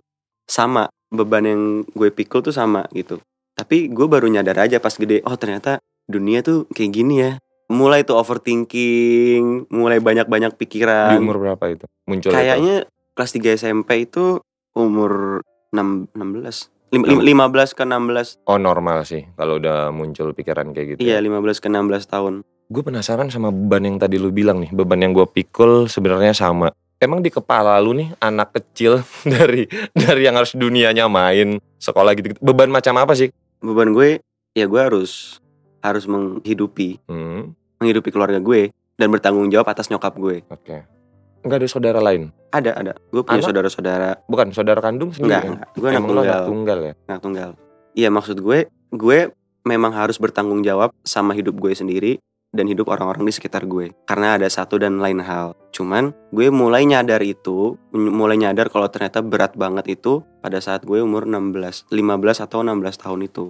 sama 0.44 0.88
beban 1.08 1.46
yang 1.46 1.62
gue 1.86 2.10
pikul 2.10 2.42
tuh 2.42 2.52
sama 2.52 2.84
gitu 2.90 3.22
tapi 3.54 3.86
gue 3.86 4.06
baru 4.08 4.26
nyadar 4.26 4.66
aja 4.66 4.82
pas 4.82 4.92
gede 4.92 5.22
oh 5.22 5.36
ternyata 5.38 5.78
dunia 6.08 6.42
tuh 6.42 6.66
kayak 6.74 6.90
gini 6.90 7.14
ya 7.20 7.32
mulai 7.70 8.02
tuh 8.02 8.18
overthinking 8.18 9.70
mulai 9.70 10.02
banyak-banyak 10.02 10.52
Di 10.52 10.58
pikiran 10.58 11.22
umur 11.22 11.38
berapa 11.38 11.64
itu? 11.70 11.86
Muncul 12.10 12.30
itu? 12.30 12.34
kayaknya 12.34 12.76
kelas 13.14 13.30
3 13.30 13.54
SMP 13.54 14.10
itu 14.10 14.42
umur 14.74 15.42
6, 15.70 16.10
16 16.10 16.18
Lim- 16.18 16.18
Enam- 16.18 16.66
lim- 16.66 16.79
15 16.90 17.78
ke 17.78 17.82
16 17.86 18.46
Oh 18.50 18.58
normal 18.58 19.06
sih 19.06 19.22
kalau 19.38 19.62
udah 19.62 19.94
muncul 19.94 20.34
pikiran 20.34 20.74
kayak 20.74 20.98
gitu. 20.98 21.06
Iya 21.06 21.22
15 21.22 21.62
ke 21.62 21.68
16 21.70 22.10
tahun 22.10 22.34
Gue 22.70 22.86
penasaran 22.86 23.26
sama 23.34 23.50
beban 23.50 23.82
yang 23.82 23.98
tadi 23.98 24.14
lu 24.14 24.30
bilang 24.30 24.62
nih. 24.62 24.70
Beban 24.70 25.02
yang 25.02 25.10
gue 25.10 25.26
pikul 25.26 25.90
sebenarnya 25.90 26.30
sama. 26.30 26.70
Emang 27.02 27.18
di 27.18 27.26
kepala 27.26 27.74
lu 27.82 27.98
nih 27.98 28.14
anak 28.22 28.54
kecil 28.54 29.02
dari 29.34 29.66
dari 29.90 30.22
yang 30.22 30.38
harus 30.38 30.54
dunianya 30.54 31.10
main 31.10 31.58
sekolah 31.82 32.14
gitu, 32.14 32.30
-gitu. 32.30 32.38
Beban 32.38 32.70
macam 32.70 32.94
apa 33.02 33.18
sih? 33.18 33.34
Beban 33.58 33.90
gue 33.90 34.22
ya 34.54 34.70
gue 34.70 34.78
harus 34.78 35.42
harus 35.82 36.06
menghidupi 36.06 37.02
Hmm, 37.10 37.58
menghidupi 37.82 38.14
keluarga 38.14 38.38
gue 38.38 38.70
dan 38.94 39.08
bertanggung 39.10 39.50
jawab 39.50 39.66
atas 39.66 39.90
nyokap 39.90 40.14
gue. 40.14 40.46
oke. 40.46 40.99
Enggak 41.40 41.64
ada 41.64 41.68
saudara 41.68 42.00
lain. 42.00 42.32
Ada 42.52 42.70
ada. 42.76 42.92
Gue 43.08 43.22
punya 43.24 43.40
saudara-saudara. 43.40 44.10
Bukan 44.28 44.52
saudara 44.52 44.80
kandung 44.84 45.14
sendiri. 45.14 45.30
Enggak, 45.30 45.42
kan? 45.42 45.52
enggak. 45.52 45.68
Gue 45.72 45.88
anak 45.88 46.02
tunggal. 46.04 46.24
anak 46.26 46.46
tunggal 46.48 46.78
ya. 46.78 46.94
Anak 47.08 47.20
tunggal. 47.22 47.50
Iya 47.96 48.08
maksud 48.12 48.36
gue 48.38 48.58
gue 48.92 49.18
memang 49.64 49.92
harus 49.92 50.16
bertanggung 50.16 50.60
jawab 50.64 50.92
sama 51.02 51.32
hidup 51.34 51.56
gue 51.58 51.72
sendiri 51.74 52.12
dan 52.50 52.66
hidup 52.66 52.90
orang-orang 52.90 53.22
di 53.22 53.32
sekitar 53.34 53.62
gue 53.66 53.94
karena 54.04 54.36
ada 54.36 54.48
satu 54.50 54.76
dan 54.76 55.00
lain 55.00 55.22
hal. 55.22 55.56
Cuman 55.72 56.12
gue 56.34 56.50
mulai 56.50 56.84
nyadar 56.84 57.22
itu, 57.22 57.78
mulai 57.94 58.36
nyadar 58.36 58.68
kalau 58.68 58.90
ternyata 58.90 59.22
berat 59.22 59.54
banget 59.54 60.00
itu 60.00 60.20
pada 60.42 60.58
saat 60.58 60.82
gue 60.82 60.98
umur 60.98 61.24
16, 61.24 61.88
15 61.88 62.44
atau 62.44 62.58
16 62.66 63.02
tahun 63.02 63.20
itu. 63.26 63.44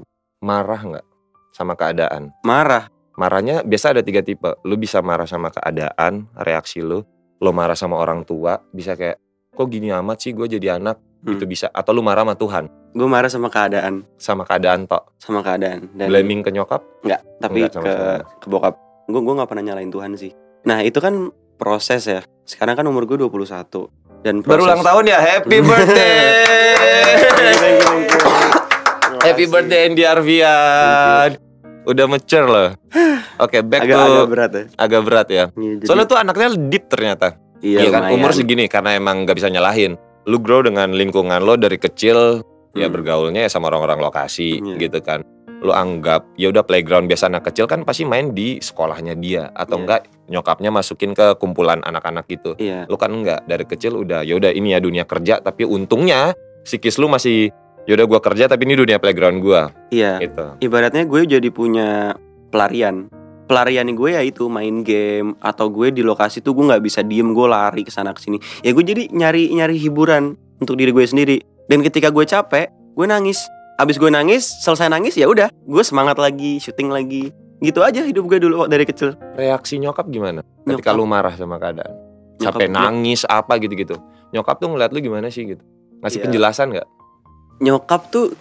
Marah 0.45 0.81
nggak 0.81 1.07
sama 1.53 1.77
keadaan? 1.77 2.33
Marah, 2.45 2.89
Marahnya 3.21 3.61
biasa 3.61 3.93
ada 3.93 4.01
tiga 4.01 4.25
tipe. 4.25 4.49
Lu 4.65 4.81
bisa 4.81 5.05
marah 5.05 5.29
sama 5.29 5.53
keadaan, 5.53 6.25
reaksi 6.41 6.81
lu. 6.81 7.05
Lu 7.41 7.51
marah 7.51 7.73
sama 7.73 7.97
orang 7.97 8.23
tua, 8.23 8.61
bisa 8.71 8.93
kayak 8.95 9.17
kok 9.51 9.67
gini 9.67 9.89
amat 9.91 10.21
sih 10.21 10.33
gue 10.33 10.47
jadi 10.47 10.77
anak. 10.77 11.01
Hmm. 11.21 11.37
Itu 11.37 11.45
bisa. 11.45 11.69
Atau 11.69 11.93
lu 11.93 12.01
marah 12.01 12.25
sama 12.25 12.33
Tuhan, 12.33 12.65
gue 12.93 13.09
marah 13.09 13.29
sama 13.29 13.49
keadaan, 13.49 14.05
sama 14.17 14.45
keadaan 14.45 14.89
tok. 14.89 15.17
sama 15.21 15.45
keadaan 15.45 15.93
dan 15.93 16.09
Blaming 16.09 16.41
ke 16.41 16.49
nyokap, 16.49 16.81
enggak, 17.05 17.21
tapi 17.37 17.59
Enggak 17.65 17.73
sama 17.77 17.85
ke 17.85 17.97
ke 18.41 18.47
bokap. 18.49 18.75
Gue 19.05 19.21
gue 19.21 19.35
nggak 19.37 19.49
pernah 19.49 19.65
nyalain 19.69 19.93
Tuhan 19.93 20.17
sih. 20.17 20.33
Nah, 20.65 20.81
itu 20.81 20.97
kan 20.97 21.29
proses 21.57 22.09
ya. 22.09 22.21
Sekarang 22.45 22.73
kan 22.73 22.85
umur 22.89 23.05
gue 23.05 23.21
21 23.21 23.37
dan 24.25 24.41
proses 24.41 24.49
Baru 24.49 24.63
ulang 24.65 24.81
tahun 24.81 25.05
ya, 25.13 25.19
happy 25.21 25.59
birthday. 25.69 26.25
Thank 26.81 27.21
you, 27.21 27.33
thank 27.37 28.09
you. 28.09 28.21
happy 29.21 29.45
birthday 29.45 29.81
Andy 29.89 30.05
Arvian. 30.05 31.50
Udah 31.91 32.07
mature 32.07 32.47
loh. 32.47 32.69
Oke, 33.43 33.59
back 33.61 33.83
Agak 33.83 33.97
to 33.97 34.05
agak 34.07 34.29
berat 34.29 34.51
ya. 34.53 34.65
agak 34.77 35.01
berat 35.03 35.29
ya. 35.29 35.45
Iya, 35.51 35.73
jadi- 35.75 35.87
Soalnya 35.87 36.07
tuh 36.07 36.19
anaknya 36.19 36.49
deep 36.69 36.85
ternyata. 36.87 37.29
iya, 37.59 37.83
Iya 37.83 37.91
kan 37.91 38.01
lumayan. 38.05 38.17
umur 38.17 38.31
segini 38.31 38.65
karena 38.67 38.95
emang 38.95 39.25
gak 39.25 39.37
bisa 39.37 39.49
nyalahin. 39.49 39.99
Lu 40.25 40.39
grow 40.39 40.61
dengan 40.61 40.89
lingkungan 40.91 41.41
lo 41.41 41.57
dari 41.57 41.77
kecil 41.77 42.41
ya 42.73 42.87
Hmm. 42.87 42.95
bergaulnya 42.95 43.45
ya 43.45 43.51
sama 43.51 43.69
orang-orang 43.69 43.99
lokasi 43.99 44.61
Iya. 44.61 44.77
gitu 44.79 45.01
kan. 45.01 45.21
Lu 45.59 45.71
anggap 45.71 46.25
ya 46.37 46.49
udah 46.49 46.63
playground 46.63 47.05
biasa 47.05 47.27
anak 47.27 47.45
kecil 47.47 47.65
kan 47.65 47.83
pasti 47.83 48.05
main 48.05 48.31
di 48.31 48.57
sekolahnya 48.59 49.13
dia 49.15 49.51
atau 49.51 49.77
Iya. 49.77 49.83
enggak 49.83 50.01
nyokapnya 50.27 50.71
masukin 50.71 51.11
ke 51.11 51.37
kumpulan 51.37 51.81
anak-anak 51.81 52.25
gitu. 52.27 52.57
Iya. 52.57 52.87
Lu 52.87 52.95
kan 52.95 53.11
enggak 53.11 53.45
dari 53.45 53.65
kecil 53.65 53.93
udah 53.95 54.21
ya 54.21 54.37
udah 54.37 54.49
ini 54.51 54.73
ya 54.73 54.79
dunia 54.79 55.05
kerja 55.05 55.37
tapi 55.39 55.65
untungnya 55.65 56.33
psikis 56.61 56.97
lu 56.97 57.09
masih 57.09 57.53
ya 57.85 57.93
udah 57.95 58.07
gua 58.07 58.21
kerja 58.21 58.45
tapi 58.45 58.65
ini 58.65 58.77
dunia 58.77 58.97
playground 58.97 59.39
gua 59.39 59.71
Iya. 59.89 60.21
gitu. 60.21 60.45
Ibaratnya 60.61 61.05
gue 61.05 61.21
jadi 61.29 61.49
punya 61.49 62.15
pelarian. 62.49 63.09
Pelarian 63.45 63.91
gue 63.91 64.11
ya 64.11 64.23
itu 64.23 64.47
main 64.47 64.81
game 64.81 65.35
atau 65.39 65.67
gue 65.67 65.91
di 65.91 66.01
lokasi 66.01 66.39
tuh 66.39 66.53
gue 66.53 66.65
nggak 66.65 66.79
bisa 66.81 67.03
diem 67.03 67.27
gue 67.29 67.47
lari 67.47 67.83
ke 67.83 67.91
sana 67.91 68.11
ke 68.11 68.21
sini. 68.21 68.39
Ya 68.61 68.71
gue 68.71 68.81
jadi 68.81 69.11
nyari 69.11 69.51
nyari 69.51 69.75
hiburan 69.77 70.33
untuk 70.57 70.75
diri 70.75 70.91
gue 70.91 71.03
sendiri. 71.03 71.37
Dan 71.67 71.81
ketika 71.81 72.09
gue 72.09 72.23
capek, 72.23 72.67
gue 72.71 73.07
nangis. 73.07 73.43
Abis 73.75 73.97
gue 73.97 74.07
nangis, 74.07 74.47
selesai 74.61 74.87
nangis 74.87 75.15
ya 75.15 75.27
udah, 75.27 75.51
gue 75.51 75.83
semangat 75.83 76.15
lagi, 76.17 76.59
syuting 76.59 76.91
lagi. 76.91 77.33
gitu 77.59 77.81
aja 77.81 78.01
hidup 78.01 78.25
gue 78.25 78.41
dulu 78.41 78.65
dari 78.65 78.83
kecil 78.83 79.21
Reaksi 79.35 79.77
nyokap 79.77 80.09
gimana? 80.09 80.41
Ketika 80.65 80.93
Nyokap- 80.93 80.97
lu 80.97 81.05
marah 81.05 81.35
sama 81.35 81.57
keadaan. 81.57 81.93
nyokap 82.39 82.57
Sampai 82.57 82.67
gue- 82.67 82.73
nangis 82.73 83.21
apa 83.27 83.53
gitu-gitu. 83.57 84.01
Nyokap 84.31 84.57
tuh 84.57 84.69
ngeliat 84.71 84.89
lu 84.91 85.03
gimana 85.03 85.29
sih 85.29 85.45
gitu? 85.45 85.61
Ngasih 86.01 86.17
Iya. 86.17 86.25
penjelasan 86.25 86.67
nggak? 86.71 86.89
Nyokap 87.61 88.09
tuh 88.09 88.33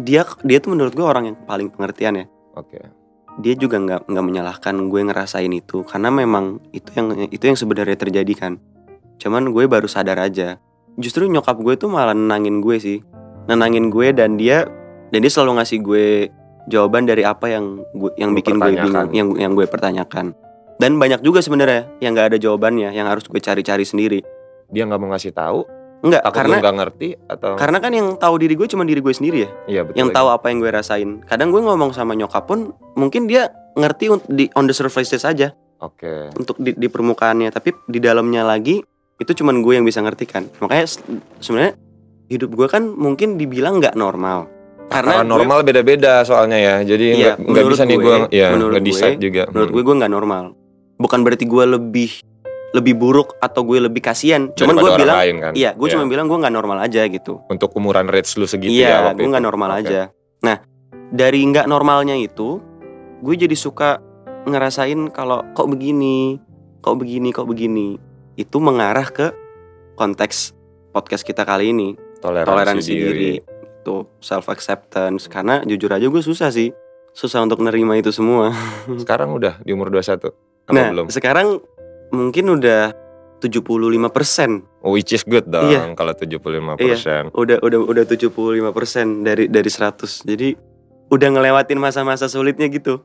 dia 0.00 0.26
dia 0.42 0.58
tuh 0.58 0.74
menurut 0.74 0.92
gue 0.96 1.06
orang 1.06 1.30
yang 1.30 1.36
paling 1.46 1.70
pengertian 1.70 2.24
ya. 2.24 2.26
Oke. 2.56 2.80
dia 3.34 3.58
juga 3.58 3.82
nggak 3.82 4.06
nggak 4.06 4.24
menyalahkan 4.30 4.74
gue 4.86 5.00
ngerasain 5.10 5.50
itu 5.50 5.82
karena 5.82 6.06
memang 6.06 6.62
itu 6.70 6.86
yang 6.94 7.18
itu 7.34 7.42
yang 7.42 7.58
sebenarnya 7.58 7.98
terjadi 7.98 8.30
kan. 8.34 8.62
Cuman 9.18 9.50
gue 9.50 9.66
baru 9.66 9.90
sadar 9.90 10.22
aja. 10.22 10.62
Justru 10.94 11.26
nyokap 11.26 11.58
gue 11.58 11.74
tuh 11.74 11.90
malah 11.90 12.14
nenangin 12.14 12.62
gue 12.62 12.78
sih. 12.78 13.02
Nenangin 13.50 13.90
gue 13.90 14.14
dan 14.14 14.38
dia 14.38 14.70
dan 15.10 15.18
dia 15.18 15.30
selalu 15.34 15.58
ngasih 15.58 15.78
gue 15.82 16.06
jawaban 16.70 17.10
dari 17.10 17.26
apa 17.26 17.50
yang 17.50 17.82
gue 17.92 18.14
yang 18.16 18.30
Lu 18.32 18.38
bikin 18.38 18.54
gue 18.62 18.70
bingung 18.78 19.10
yang 19.10 19.28
yang 19.34 19.52
gue 19.58 19.66
pertanyakan. 19.66 20.30
Dan 20.78 20.98
banyak 20.98 21.22
juga 21.22 21.42
sebenarnya 21.42 21.90
yang 21.98 22.14
nggak 22.14 22.34
ada 22.34 22.38
jawabannya 22.38 22.94
yang 22.94 23.06
harus 23.10 23.26
gue 23.26 23.38
cari-cari 23.38 23.82
sendiri. 23.82 24.20
Dia 24.70 24.86
nggak 24.86 24.98
mau 25.02 25.10
ngasih 25.10 25.34
tahu, 25.34 25.66
Enggak, 26.04 26.20
takut 26.22 26.36
karena 26.36 26.56
nggak 26.60 26.76
ngerti 26.76 27.08
atau 27.24 27.50
karena 27.56 27.78
kan 27.80 27.88
yang 27.90 28.08
tahu 28.14 28.34
diri 28.36 28.54
gue 28.54 28.68
cuma 28.68 28.84
diri 28.84 29.00
gue 29.00 29.10
sendiri 29.10 29.38
ya 29.40 29.50
Iya 29.64 29.80
betul. 29.82 29.96
yang 29.96 30.08
tahu 30.10 30.28
apa 30.28 30.46
yang 30.46 30.58
gue 30.60 30.70
rasain. 30.70 31.10
Kadang 31.24 31.48
gue 31.48 31.58
ngomong 31.58 31.90
sama 31.90 32.12
nyokap 32.12 32.44
pun 32.44 32.60
mungkin 32.92 33.24
dia 33.24 33.48
ngerti 33.72 34.12
di 34.26 34.44
on 34.52 34.64
the 34.64 34.72
surface 34.72 35.10
saja 35.14 35.56
Oke. 35.78 36.28
untuk 36.34 36.54
di, 36.56 36.70
di 36.70 36.86
permukaannya, 36.86 37.48
tapi 37.48 37.72
di 37.82 37.98
dalamnya 37.98 38.44
lagi 38.44 38.84
itu 39.14 39.32
cuman 39.32 39.58
gue 39.58 39.72
yang 39.72 39.82
bisa 39.82 39.98
ngerti 39.98 40.24
kan. 40.24 40.44
Makanya 40.58 40.84
se- 40.84 41.00
sebenarnya 41.38 41.72
hidup 42.26 42.52
gue 42.52 42.66
kan 42.66 42.84
mungkin 42.84 43.34
dibilang 43.34 43.80
nggak 43.80 43.94
normal. 43.94 44.46
Karena 44.84 45.20
gue- 45.20 45.30
normal 45.30 45.62
beda-beda 45.62 46.20
soalnya 46.22 46.58
ya. 46.58 46.74
Jadi 46.84 47.06
Iya, 47.14 47.16
nggak 47.16 47.36
nggak 47.40 47.48
menurut 47.56 47.72
bisa 47.72 47.84
nih 47.84 47.96
gue- 47.96 48.04
gue 48.04 48.18
ya 48.30 48.48
menurut 48.52 48.74
nge-decide 48.76 49.08
gue- 49.10 49.22
juga. 49.22 49.42
menurut 49.48 49.66
Hmm. 49.66 49.74
gue 49.74 49.82
gue 49.82 49.94
nggak 49.96 50.12
normal. 50.12 50.44
Bukan 50.94 51.18
berarti 51.22 51.44
gue 51.44 51.64
lebih 51.66 52.10
lebih 52.74 52.98
buruk 52.98 53.38
atau 53.38 53.62
gue 53.62 53.78
lebih 53.78 54.02
kasihan. 54.02 54.50
Cuman 54.50 54.74
gue 54.74 54.90
bilang, 54.98 55.16
lain 55.22 55.36
kan. 55.38 55.52
iya, 55.54 55.70
gue 55.78 55.86
Iya. 55.86 55.94
cuma 55.94 56.10
bilang 56.10 56.26
gue 56.26 56.38
nggak 56.42 56.54
normal 56.54 56.78
aja 56.82 57.06
gitu. 57.06 57.38
untuk 57.46 57.70
umuran 57.78 58.10
rates 58.10 58.34
lu 58.34 58.50
segitu 58.50 58.74
ya 58.74 58.74
iya, 58.74 58.96
waktu 59.06 59.22
gue 59.22 59.30
nggak 59.30 59.46
normal 59.46 59.70
Oke. 59.78 59.80
aja. 59.86 60.00
Nah, 60.42 60.58
dari 61.08 61.46
nggak 61.46 61.70
normalnya 61.70 62.18
itu, 62.18 62.58
gue 63.22 63.34
jadi 63.38 63.54
suka 63.54 64.02
ngerasain 64.44 65.08
kalau 65.08 65.46
kok 65.54 65.70
begini, 65.70 66.42
kok 66.82 66.98
begini, 66.98 67.30
kok 67.30 67.46
begini. 67.46 67.94
Itu 68.34 68.58
mengarah 68.58 69.06
ke 69.06 69.30
konteks 69.94 70.52
podcast 70.90 71.22
kita 71.22 71.46
kali 71.46 71.70
ini, 71.70 71.94
Toleransi, 72.18 72.50
toleransi 72.50 72.90
diri. 72.90 73.06
diri, 73.06 73.32
itu 73.80 73.96
self 74.18 74.50
acceptance. 74.50 75.30
Karena 75.30 75.62
jujur 75.62 75.94
aja 75.94 76.10
gue 76.10 76.22
susah 76.22 76.50
sih, 76.50 76.74
susah 77.14 77.46
untuk 77.46 77.62
nerima 77.62 77.94
itu 77.94 78.10
semua. 78.10 78.50
Sekarang 78.98 79.30
udah 79.30 79.62
di 79.62 79.70
umur 79.70 79.94
21. 79.94 80.34
Apa 80.64 80.72
nah, 80.72 80.88
belum? 80.90 81.06
sekarang 81.12 81.60
mungkin 82.14 82.54
udah 82.54 82.94
75% 83.40 84.64
Oh, 84.80 84.92
which 84.92 85.12
is 85.12 85.22
good 85.22 85.44
dong 85.46 85.68
Iya. 85.68 85.92
kalau 85.92 86.12
75%. 86.12 87.32
udah 87.32 87.56
udah 87.60 87.80
udah 87.82 88.04
75% 88.04 88.70
dari 89.20 89.48
dari 89.48 89.68
100. 89.68 90.24
Jadi 90.24 90.48
udah 91.06 91.28
ngelewatin 91.30 91.76
masa-masa 91.76 92.26
sulitnya 92.26 92.68
gitu. 92.68 93.00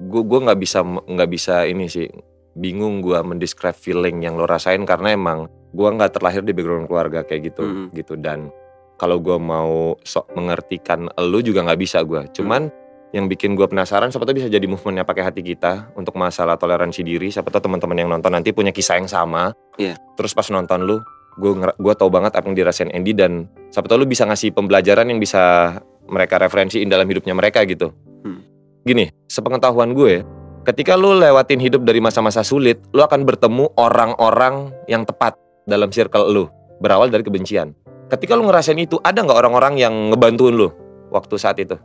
Gue 0.00 0.22
gue 0.24 0.38
nggak 0.40 0.56
bisa 0.56 0.80
nggak 0.82 1.30
bisa 1.30 1.64
ini 1.64 1.84
sih 1.84 2.08
bingung 2.50 3.00
gue 3.00 3.20
mendescribe 3.20 3.76
feeling 3.76 4.20
yang 4.20 4.34
lo 4.34 4.44
rasain 4.44 4.82
karena 4.82 5.12
emang 5.12 5.44
gue 5.70 5.88
nggak 5.88 6.16
terlahir 6.16 6.40
di 6.40 6.50
background 6.50 6.88
keluarga 6.88 7.20
kayak 7.20 7.52
gitu 7.52 7.62
Mm. 7.62 7.86
gitu 7.92 8.14
dan 8.16 8.48
kalau 8.96 9.16
gue 9.16 9.36
mau 9.36 9.94
sok 10.02 10.34
mengertikan 10.34 11.06
lo 11.14 11.38
juga 11.38 11.62
nggak 11.62 11.78
bisa 11.78 12.02
gue 12.02 12.26
cuman 12.32 12.72
yang 13.10 13.26
bikin 13.26 13.58
gue 13.58 13.66
penasaran 13.66 14.14
siapa 14.14 14.22
tahu 14.22 14.38
bisa 14.38 14.46
jadi 14.46 14.62
movementnya 14.70 15.02
pakai 15.02 15.26
hati 15.26 15.42
kita 15.42 15.90
untuk 15.98 16.14
masalah 16.14 16.54
toleransi 16.54 17.02
diri. 17.02 17.28
Siapa 17.30 17.50
tahu 17.50 17.66
teman-teman 17.66 17.98
yang 17.98 18.08
nonton 18.10 18.30
nanti 18.30 18.54
punya 18.54 18.70
kisah 18.70 19.02
yang 19.02 19.10
sama. 19.10 19.54
Iya. 19.80 19.96
terus 20.12 20.36
pas 20.36 20.44
nonton 20.52 20.84
lu 20.84 20.96
gue 21.40 21.52
gue 21.56 21.94
tahu 21.96 22.12
banget 22.12 22.36
apa 22.36 22.44
yang 22.44 22.56
dirasain 22.58 22.92
Andy 22.92 23.16
dan 23.16 23.48
siapa 23.72 23.88
tahu 23.88 24.04
lu 24.04 24.06
bisa 24.06 24.28
ngasih 24.28 24.52
pembelajaran 24.52 25.08
yang 25.08 25.16
bisa 25.16 25.72
mereka 26.04 26.36
referensiin 26.36 26.90
dalam 26.90 27.08
hidupnya 27.08 27.32
mereka 27.32 27.64
gitu. 27.64 27.96
Hmm. 28.20 28.44
gini 28.84 29.08
sepengetahuan 29.24 29.96
gue 29.96 30.20
ketika 30.68 31.00
lu 31.00 31.16
lewatin 31.16 31.56
hidup 31.56 31.80
dari 31.88 32.04
masa-masa 32.04 32.44
sulit 32.44 32.76
lu 32.92 33.00
akan 33.00 33.24
bertemu 33.24 33.72
orang-orang 33.80 34.70
yang 34.86 35.02
tepat 35.08 35.34
dalam 35.64 35.88
circle 35.90 36.28
lu. 36.30 36.44
Berawal 36.80 37.12
dari 37.12 37.20
kebencian. 37.20 37.76
Ketika 38.08 38.36
lu 38.36 38.48
ngerasain 38.48 38.76
itu 38.76 39.00
ada 39.00 39.20
nggak 39.20 39.36
orang-orang 39.36 39.80
yang 39.80 39.92
ngebantuin 40.12 40.56
lu 40.56 40.68
waktu 41.12 41.34
saat 41.40 41.56
itu 41.60 41.76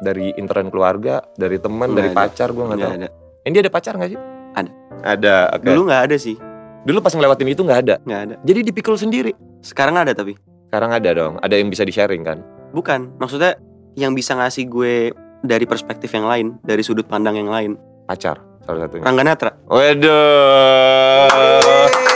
dari 0.00 0.32
intern 0.34 0.68
keluarga 0.68 1.20
dari 1.34 1.56
teman 1.56 1.92
dari 1.92 2.08
ada. 2.08 2.16
pacar 2.18 2.48
gue 2.50 2.62
nggak 2.62 2.78
tahu 2.78 2.92
ada. 2.96 3.08
Andy 3.40 3.56
ada 3.58 3.68
pacar 3.68 3.92
nggak 3.94 4.08
sih 4.08 4.18
Ada. 4.50 4.70
ada 5.02 5.34
oke 5.52 5.64
Dulu 5.64 5.80
nggak 5.86 6.00
ada 6.04 6.16
sih, 6.16 6.34
dulu 6.82 6.96
pas 6.98 7.10
ngelewatin 7.10 7.48
itu 7.48 7.60
nggak 7.60 7.78
ada 7.80 7.94
nggak 8.00 8.20
ada. 8.22 8.34
jadi 8.40 8.58
dipikul 8.62 8.94
sendiri 8.94 9.30
Sekarang 9.60 9.94
ada 9.94 10.10
tapi 10.10 10.34
sekarang 10.66 10.90
ada 10.90 11.08
dong 11.10 11.34
ada 11.38 11.52
yang 11.52 11.66
bisa 11.66 11.82
di 11.82 11.90
sharing 11.90 12.22
kan 12.22 12.38
bukan. 12.70 13.10
Maksudnya 13.16 13.56
yang 13.94 14.12
bisa 14.12 14.32
ngasih 14.32 14.64
gue 14.66 14.94
dari 15.40 15.64
perspektif 15.64 16.08
yang 16.10 16.24
lain, 16.24 16.46
dari 16.62 16.80
sudut 16.80 17.04
pandang 17.04 17.34
yang 17.34 17.46
lain. 17.46 17.70
pacar 18.04 18.36
salah 18.60 18.84
satunya 18.84 19.02
Rangga 19.02 19.22
Natra. 19.22 19.50
Waduh, 19.66 20.06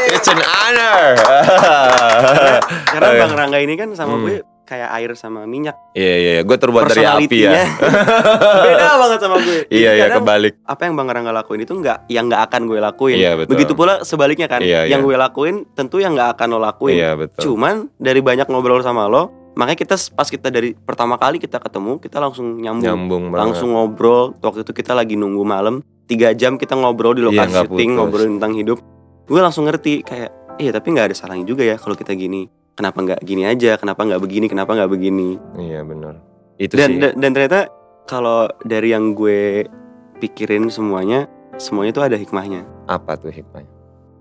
it's 0.08 0.26
an 0.26 0.38
honor. 0.38 1.02
Karena 2.86 3.08
iya. 3.08 3.18
Bang 3.20 3.32
Rangga 3.34 3.58
ini 3.58 3.74
kan 3.74 3.88
sama 3.92 4.14
Hmm. 4.14 4.24
gue 4.24 4.38
kayak 4.64 4.88
air 4.96 5.10
sama 5.14 5.44
minyak. 5.44 5.76
Iya 5.92 6.14
iya, 6.16 6.32
gue 6.42 6.56
terbuat 6.56 6.88
dari 6.88 7.04
api 7.04 7.38
ya. 7.44 7.52
beda 8.66 8.88
banget 8.98 9.18
sama 9.20 9.36
gue. 9.38 9.68
Iya 9.68 9.90
iya, 9.94 10.06
kebalik. 10.10 10.58
apa 10.64 10.82
yang 10.88 10.94
Bang 10.96 11.08
Rangga 11.12 11.32
lakuin 11.32 11.62
itu 11.62 11.76
nggak 11.76 12.08
yang 12.08 12.26
nggak 12.26 12.42
akan 12.50 12.60
gue 12.66 12.78
lakuin. 12.80 13.16
Iya 13.20 13.30
betul. 13.38 13.50
Begitu 13.54 13.72
pula 13.76 14.00
sebaliknya 14.02 14.48
kan. 14.48 14.64
Iya, 14.64 14.88
yang 14.88 15.04
iya. 15.04 15.06
gue 15.06 15.16
lakuin 15.20 15.68
tentu 15.76 16.00
yang 16.00 16.16
nggak 16.16 16.40
akan 16.40 16.46
lo 16.56 16.58
lakuin. 16.58 16.96
Iya 16.96 17.10
betul. 17.14 17.40
Cuman 17.44 17.92
dari 18.00 18.20
banyak 18.24 18.48
ngobrol 18.48 18.80
sama 18.80 19.06
lo, 19.06 19.52
makanya 19.54 19.78
kita 19.84 19.96
pas 20.16 20.28
kita 20.28 20.48
dari 20.48 20.72
pertama 20.74 21.20
kali 21.20 21.36
kita 21.36 21.60
ketemu, 21.60 22.00
kita 22.00 22.16
langsung 22.18 22.58
nyambung. 22.58 22.84
Nyambung 22.88 23.24
banget. 23.30 23.40
langsung 23.44 23.68
ngobrol. 23.76 24.34
Waktu 24.40 24.64
itu 24.64 24.72
kita 24.72 24.96
lagi 24.96 25.14
nunggu 25.14 25.44
malam, 25.44 25.84
tiga 26.08 26.32
jam 26.32 26.56
kita 26.56 26.72
ngobrol 26.74 27.12
di 27.12 27.22
Iya, 27.22 27.28
lokasi 27.30 27.52
nggak 27.52 27.66
syuting, 27.68 27.90
putus. 27.92 27.98
ngobrolin 28.00 28.32
tentang 28.40 28.54
hidup. 28.56 28.78
Gue 29.24 29.40
langsung 29.40 29.64
ngerti 29.68 30.04
kayak, 30.04 30.60
iya 30.60 30.70
tapi 30.72 30.86
nggak 30.92 31.12
ada 31.12 31.16
salahnya 31.16 31.44
juga 31.44 31.64
ya 31.64 31.76
kalau 31.76 31.96
kita 31.96 32.16
gini. 32.16 32.63
Kenapa 32.74 32.98
nggak 33.00 33.20
gini 33.22 33.42
aja? 33.44 33.76
Kenapa 33.76 34.02
nggak 34.02 34.18
begini? 34.18 34.46
Kenapa 34.46 34.74
nggak 34.74 34.90
begini? 34.90 35.38
Iya 35.54 35.82
benar. 35.82 36.18
Itu 36.56 36.74
Dan, 36.74 36.88
sih. 36.88 36.98
dan 36.98 37.12
dan 37.16 37.30
ternyata 37.30 37.60
kalau 38.04 38.46
dari 38.62 38.90
yang 38.90 39.14
gue 39.14 39.66
pikirin 40.18 40.66
semuanya, 40.68 41.26
semuanya 41.56 41.90
itu 41.92 42.02
ada 42.02 42.16
hikmahnya. 42.16 42.66
Apa 42.86 43.14
tuh 43.14 43.30
hikmahnya? 43.30 43.70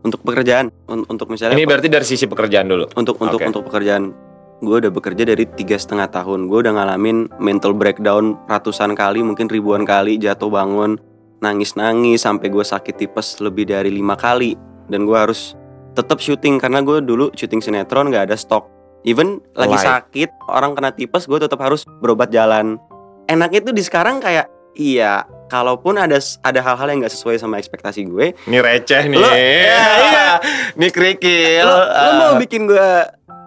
Untuk 0.02 0.22
pekerjaan, 0.22 0.70
un- 0.86 1.08
untuk 1.08 1.28
misalnya 1.28 1.56
Ini 1.56 1.64
berarti 1.64 1.88
dari 1.88 2.04
sisi 2.04 2.28
pekerjaan 2.28 2.68
dulu. 2.68 2.86
untuk 2.94 3.18
untuk 3.18 3.40
Oke. 3.40 3.48
untuk 3.48 3.64
pekerjaan 3.66 4.14
gue 4.60 4.78
udah 4.80 4.92
bekerja 4.92 5.24
dari 5.26 5.44
tiga 5.50 5.76
setengah 5.76 6.08
tahun 6.08 6.48
gue 6.48 6.60
udah 6.62 6.72
ngalamin 6.74 7.28
mental 7.36 7.76
breakdown 7.76 8.40
ratusan 8.48 8.96
kali 8.96 9.20
mungkin 9.20 9.52
ribuan 9.52 9.84
kali 9.84 10.16
jatuh 10.16 10.48
bangun 10.48 10.96
nangis 11.40 11.76
nangis 11.76 12.24
sampai 12.24 12.48
gue 12.48 12.64
sakit 12.64 12.96
tipes 12.96 13.44
lebih 13.44 13.68
dari 13.68 13.92
lima 13.92 14.16
kali 14.16 14.56
dan 14.88 15.04
gue 15.04 15.18
harus 15.18 15.60
tetap 15.94 16.18
syuting 16.18 16.58
karena 16.58 16.82
gue 16.82 17.00
dulu 17.00 17.30
syuting 17.34 17.62
sinetron 17.62 18.10
nggak 18.10 18.30
ada 18.30 18.36
stok 18.38 18.66
even 19.04 19.38
lagi 19.54 19.78
sakit 19.78 20.30
orang 20.50 20.74
kena 20.74 20.90
tipes 20.90 21.26
gue 21.26 21.38
tetap 21.38 21.62
harus 21.62 21.86
berobat 22.02 22.34
jalan 22.34 22.82
enaknya 23.28 23.72
tuh 23.72 23.76
di 23.76 23.84
sekarang 23.86 24.18
kayak 24.18 24.50
iya 24.74 25.22
kalaupun 25.48 26.02
ada 26.02 26.18
ada 26.42 26.60
hal-hal 26.66 26.88
yang 26.90 27.00
nggak 27.06 27.14
sesuai 27.14 27.38
sama 27.38 27.62
ekspektasi 27.62 28.10
gue 28.10 28.34
Ini 28.50 28.58
receh 28.58 29.06
nih. 29.06 29.22
Lo- 29.22 29.30
ya, 29.38 29.86
iya. 30.02 30.28
Ini 30.74 30.88
kerikil. 30.90 31.62
lo, 31.62 31.78
lo 31.86 32.12
mau 32.18 32.34
bikin 32.42 32.66
gue 32.66 32.90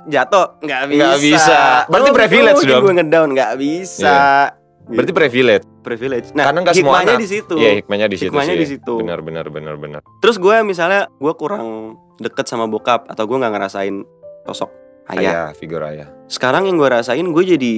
jatuh 0.07 0.63
nggak 0.63 0.83
bisa 0.87 1.19
bisa. 1.19 1.61
Berarti 1.91 2.11
privilege 2.15 2.63
dong. 2.63 2.83
gue 2.87 2.93
ngedown 3.03 3.29
nggak 3.35 3.53
bisa 3.59 4.55
Berarti 4.87 5.13
privilege. 5.13 5.65
privilege 5.81 6.31
nah 6.31 6.47
Karena 6.47 6.63
nggak 6.63 6.75
semua 6.75 6.99
anak. 7.01 7.19
di 7.19 7.29
situ 7.29 7.55
Iya 7.55 7.71
hikmahnya 7.77 8.07
di 8.07 8.17
situ 8.17 8.29
Hikmahnya 8.29 8.55
sih. 8.55 8.61
di 8.61 8.69
situ. 8.69 8.93
Benar 8.97 9.19
benar 9.21 9.47
benar 9.49 9.75
benar. 9.75 10.01
terus 10.19 10.37
gue 10.37 10.57
misalnya 10.63 11.11
gue 11.13 11.33
kurang 11.33 11.95
deket 12.17 12.45
sama 12.45 12.65
bokap 12.65 13.07
atau 13.07 13.23
gue 13.23 13.37
nggak 13.37 13.53
ngerasain 13.53 14.07
sosok 14.45 14.71
ayah 15.09 15.21
Ayah, 15.21 15.49
figur 15.53 15.83
ayah. 15.83 16.09
sekarang 16.27 16.65
yang 16.65 16.77
gue 16.77 16.89
rasain 16.89 17.23
gue 17.25 17.45
jadi 17.49 17.73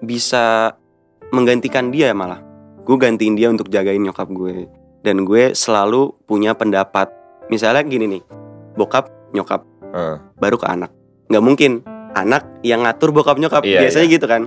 bisa 0.00 0.74
menggantikan 1.28 1.88
dia 1.88 2.10
malah 2.12 2.42
gue 2.80 2.96
gantiin 2.96 3.34
dia 3.34 3.46
untuk 3.46 3.66
jagain 3.68 3.98
nyokap 3.98 4.26
gue 4.28 4.66
dan 5.00 5.22
gue 5.22 5.52
selalu 5.52 6.14
punya 6.24 6.52
pendapat 6.52 7.10
misalnya 7.46 7.82
gini 7.82 8.06
nih 8.08 8.22
bokap 8.72 9.06
nyokap 9.32 9.62
Heeh. 9.84 10.16
baru 10.36 10.56
ke 10.56 10.66
anak 10.66 10.90
nggak 11.26 11.42
mungkin 11.42 11.72
anak 12.12 12.42
yang 12.60 12.82
ngatur 12.82 13.10
bokap 13.10 13.36
nyokap 13.36 13.62
Iya, 13.62 13.82
biasanya 13.82 14.06
gitu 14.08 14.26
kan 14.26 14.42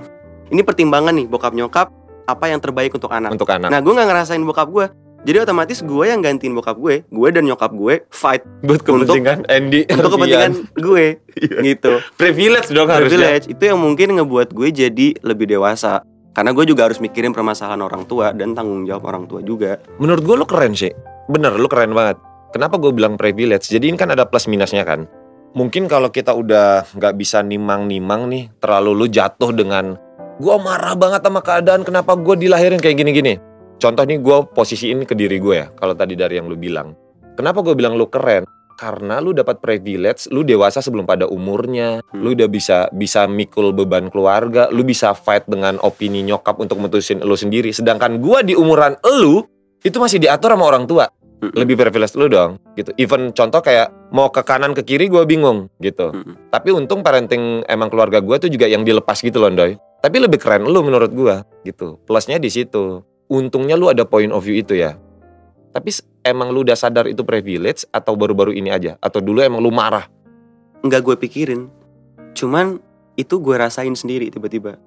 ini 0.46 0.60
pertimbangan 0.60 1.12
nih 1.14 1.26
bokap 1.26 1.52
nyokap 1.52 1.88
apa 2.26 2.44
yang 2.46 2.58
terbaik 2.58 2.90
untuk 2.90 3.08
anak 3.08 3.30
Untuk 3.30 3.46
anak. 3.46 3.70
nah 3.70 3.78
gue 3.78 3.88
nggak 3.88 4.06
ngerasain 4.06 4.42
bokap 4.42 4.68
gue 4.68 4.86
jadi 5.22 5.42
otomatis 5.42 5.80
gue 5.80 6.04
yang 6.04 6.20
gantiin 6.20 6.52
bokap 6.52 6.76
gue 6.76 7.02
gue 7.02 7.28
dan 7.30 7.42
nyokap 7.42 7.72
gue 7.72 8.04
fight 8.08 8.42
buat 8.60 8.78
kepentingan 8.80 9.46
Andy. 9.46 9.86
untuk 9.94 10.10
kepentingan 10.12 10.52
gue 10.76 11.04
Iya. 11.36 11.58
gitu 11.64 11.92
privilege 12.14 12.68
dong 12.68 12.86
harusnya. 12.86 13.06
privilege 13.12 13.44
itu 13.48 13.62
yang 13.62 13.76
mungkin 13.76 14.16
ngebuat 14.16 14.50
gue 14.50 14.68
jadi 14.70 15.08
lebih 15.20 15.46
dewasa 15.48 16.00
karena 16.32 16.52
gue 16.52 16.64
juga 16.64 16.84
harus 16.84 16.96
mikirin 16.96 17.30
permasalahan 17.30 17.80
orang 17.80 18.04
tua 18.04 18.30
dan 18.30 18.52
tanggung 18.52 18.84
jawab 18.84 19.06
orang 19.06 19.24
tua 19.24 19.40
juga 19.40 19.80
Menurut 19.96 20.20
gue 20.20 20.36
lu 20.36 20.44
keren 20.44 20.72
sih. 20.72 20.92
Bener, 21.26 21.52
lu 21.52 21.64
keren 21.64 21.90
banget. 21.90 22.20
Kenapa 22.52 22.76
gue 22.76 22.92
bilang 22.92 23.16
privilege? 23.16 23.66
Jadi 23.66 23.88
ini 23.88 23.96
kan 23.96 24.08
ada 24.08 24.22
plus 24.22 24.44
minusnya 24.44 24.84
kan. 24.84 25.08
Mungkin 25.52 25.88
kalau 25.88 26.08
kita 26.08 26.30
udah 26.30 26.84
nggak 26.92 27.14
bisa 27.16 27.40
nimang-nimang 27.40 28.28
nih, 28.28 28.52
terlalu 28.58 28.92
lu 28.94 29.06
jatuh 29.08 29.48
dengan 29.50 29.96
gue 30.36 30.56
marah 30.60 30.94
banget 30.96 31.20
sama 31.24 31.40
keadaan. 31.40 31.82
Kenapa 31.82 32.12
gue 32.16 32.36
dilahirin 32.36 32.80
kayak 32.80 32.96
gini-gini? 33.00 33.40
Contoh 33.76 34.04
nih 34.04 34.20
gue 34.20 34.38
posisiin 34.56 35.04
ke 35.04 35.12
diri 35.12 35.36
gue 35.40 35.54
ya. 35.56 35.66
Kalau 35.76 35.92
tadi 35.92 36.16
dari 36.16 36.40
yang 36.40 36.48
lu 36.48 36.56
bilang. 36.56 36.96
Kenapa 37.36 37.60
gue 37.60 37.76
bilang 37.76 37.96
lu 37.96 38.08
keren? 38.08 38.48
Karena 38.76 39.24
lu 39.24 39.32
dapat 39.32 39.64
privilege, 39.64 40.28
lu 40.28 40.44
dewasa 40.44 40.84
sebelum 40.84 41.08
pada 41.08 41.24
umurnya, 41.24 42.04
Hmm. 42.12 42.20
lu 42.20 42.36
udah 42.36 42.44
bisa 42.44 42.92
bisa 42.92 43.24
mikul 43.24 43.72
beban 43.72 44.12
keluarga, 44.12 44.68
lu 44.68 44.84
bisa 44.84 45.16
fight 45.16 45.48
dengan 45.48 45.80
opini 45.80 46.20
nyokap 46.20 46.60
untuk 46.60 46.76
mutusin 46.76 47.24
lu 47.24 47.32
sendiri. 47.36 47.72
Sedangkan 47.72 48.20
gua 48.20 48.44
di 48.44 48.52
umuran 48.52 49.00
lu 49.20 49.40
itu 49.80 49.96
masih 49.96 50.18
diatur 50.20 50.52
sama 50.52 50.66
orang 50.66 50.84
tua 50.84 51.06
Mm-mm. 51.36 51.52
lebih 51.52 51.76
privilege 51.76 52.16
lu 52.16 52.26
dong 52.26 52.56
gitu 52.74 52.96
even 52.96 53.28
contoh 53.30 53.60
kayak 53.60 53.92
mau 54.08 54.32
ke 54.32 54.40
kanan 54.40 54.72
ke 54.72 54.82
kiri 54.82 55.06
gue 55.06 55.22
bingung 55.28 55.68
gitu 55.84 56.10
Mm-mm. 56.10 56.48
tapi 56.48 56.72
untung 56.72 57.04
parenting 57.04 57.60
emang 57.68 57.92
keluarga 57.92 58.24
gue 58.24 58.36
tuh 58.40 58.50
juga 58.50 58.66
yang 58.66 58.82
dilepas 58.82 59.20
gitu 59.20 59.36
loh 59.36 59.52
Doy 59.52 59.76
tapi 60.00 60.16
lebih 60.22 60.38
keren 60.38 60.66
lu 60.66 60.80
menurut 60.84 61.10
gue 61.10 61.36
gitu. 61.66 61.98
Plusnya 62.04 62.40
di 62.40 62.50
situ. 62.52 63.02
Untungnya 63.26 63.74
lu 63.74 63.90
ada 63.90 64.06
point 64.06 64.30
of 64.30 64.42
view 64.46 64.54
itu 64.60 64.78
ya. 64.78 64.94
Tapi 65.74 65.90
emang 66.22 66.54
lu 66.54 66.62
udah 66.62 66.78
sadar 66.78 67.10
itu 67.10 67.26
privilege 67.26 67.84
atau 67.90 68.14
baru-baru 68.14 68.54
ini 68.54 68.70
aja? 68.70 68.94
Atau 69.02 69.18
dulu 69.20 69.42
emang 69.42 69.60
lu 69.60 69.74
marah? 69.74 70.06
Nggak 70.86 71.00
gue 71.02 71.16
pikirin. 71.26 71.68
Cuman 72.32 72.78
itu 73.18 73.40
gue 73.42 73.56
rasain 73.58 73.92
sendiri 73.92 74.30
tiba-tiba. 74.30 74.78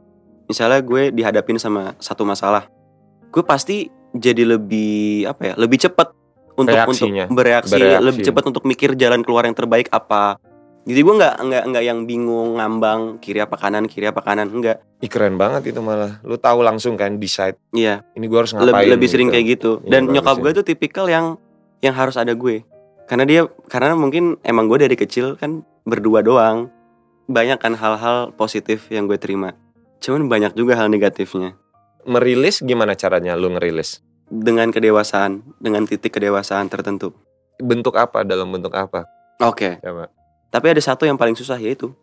Misalnya 0.47 0.79
gue 0.81 1.11
dihadapin 1.13 1.59
sama 1.61 1.93
satu 1.99 2.25
masalah 2.25 2.71
gue 3.29 3.43
pasti 3.45 3.87
jadi 4.13 4.57
lebih 4.57 5.29
apa 5.29 5.41
ya 5.45 5.55
lebih 5.55 5.77
cepat 5.77 6.09
untuk 6.57 6.75
Reaksinya. 6.75 7.29
untuk 7.29 7.37
bereaksi, 7.39 7.77
Bereaksi. 7.77 8.03
lebih 8.03 8.21
cepat 8.25 8.43
untuk 8.51 8.63
mikir 8.67 8.89
jalan 8.97 9.21
keluar 9.23 9.47
yang 9.47 9.55
terbaik 9.55 9.87
apa 9.93 10.41
jadi 10.87 10.99
gue 11.03 11.15
nggak 11.19 11.35
nggak 11.43 11.63
nggak 11.69 11.83
yang 11.83 11.99
bingung 12.07 12.55
ngambang 12.55 13.19
kiri 13.19 13.43
apa 13.43 13.59
kanan 13.59 13.85
kiri 13.85 14.07
apa 14.07 14.23
kanan 14.23 14.47
enggak 14.47 14.79
Ih 14.99 15.07
keren 15.07 15.39
banget 15.39 15.71
itu 15.71 15.79
malah. 15.79 16.19
Lu 16.27 16.35
tahu 16.35 16.59
langsung 16.59 16.99
kan 16.99 17.15
decide. 17.15 17.55
Iya. 17.71 18.03
Ini 18.19 18.25
gue 18.27 18.35
harus 18.35 18.51
lebih, 18.51 18.67
ngapain 18.67 18.91
lebih 18.91 19.07
sering 19.07 19.27
gitu. 19.31 19.35
kayak 19.35 19.47
gitu. 19.47 19.71
Iya, 19.79 19.89
dan 19.95 20.01
nyokap 20.11 20.35
ya. 20.35 20.41
gue 20.43 20.51
tuh 20.59 20.65
tipikal 20.67 21.05
yang 21.07 21.25
yang 21.79 21.95
harus 21.95 22.19
ada 22.19 22.35
gue. 22.35 22.67
Karena 23.07 23.23
dia 23.23 23.47
karena 23.71 23.95
mungkin 23.95 24.35
emang 24.43 24.67
gue 24.67 24.83
dari 24.83 24.99
kecil 24.99 25.39
kan 25.39 25.63
berdua 25.87 26.19
doang. 26.19 26.67
Banyak 27.31 27.63
kan 27.63 27.79
hal-hal 27.79 28.35
positif 28.35 28.91
yang 28.91 29.07
gue 29.07 29.15
terima. 29.15 29.55
Cuman 30.03 30.27
banyak 30.27 30.51
juga 30.59 30.75
hal 30.75 30.91
negatifnya. 30.91 31.55
Merilis 32.03 32.59
gimana 32.59 32.91
caranya 32.99 33.39
lu 33.39 33.55
ngerilis? 33.55 34.03
Dengan 34.27 34.67
kedewasaan 34.67 35.47
dengan 35.63 35.87
titik 35.87 36.11
kedewasaan 36.11 36.67
tertentu. 36.67 37.15
Bentuk 37.55 37.95
apa? 37.95 38.27
Dalam 38.27 38.51
bentuk 38.51 38.75
apa? 38.75 39.07
Oke. 39.39 39.79
Coba 39.79 40.11
tapi 40.49 40.69
ada 40.69 40.79
satu 40.79 41.03
yang 41.03 41.15
paling 41.15 41.33
susah 41.33 41.55
yaitu 41.55 41.93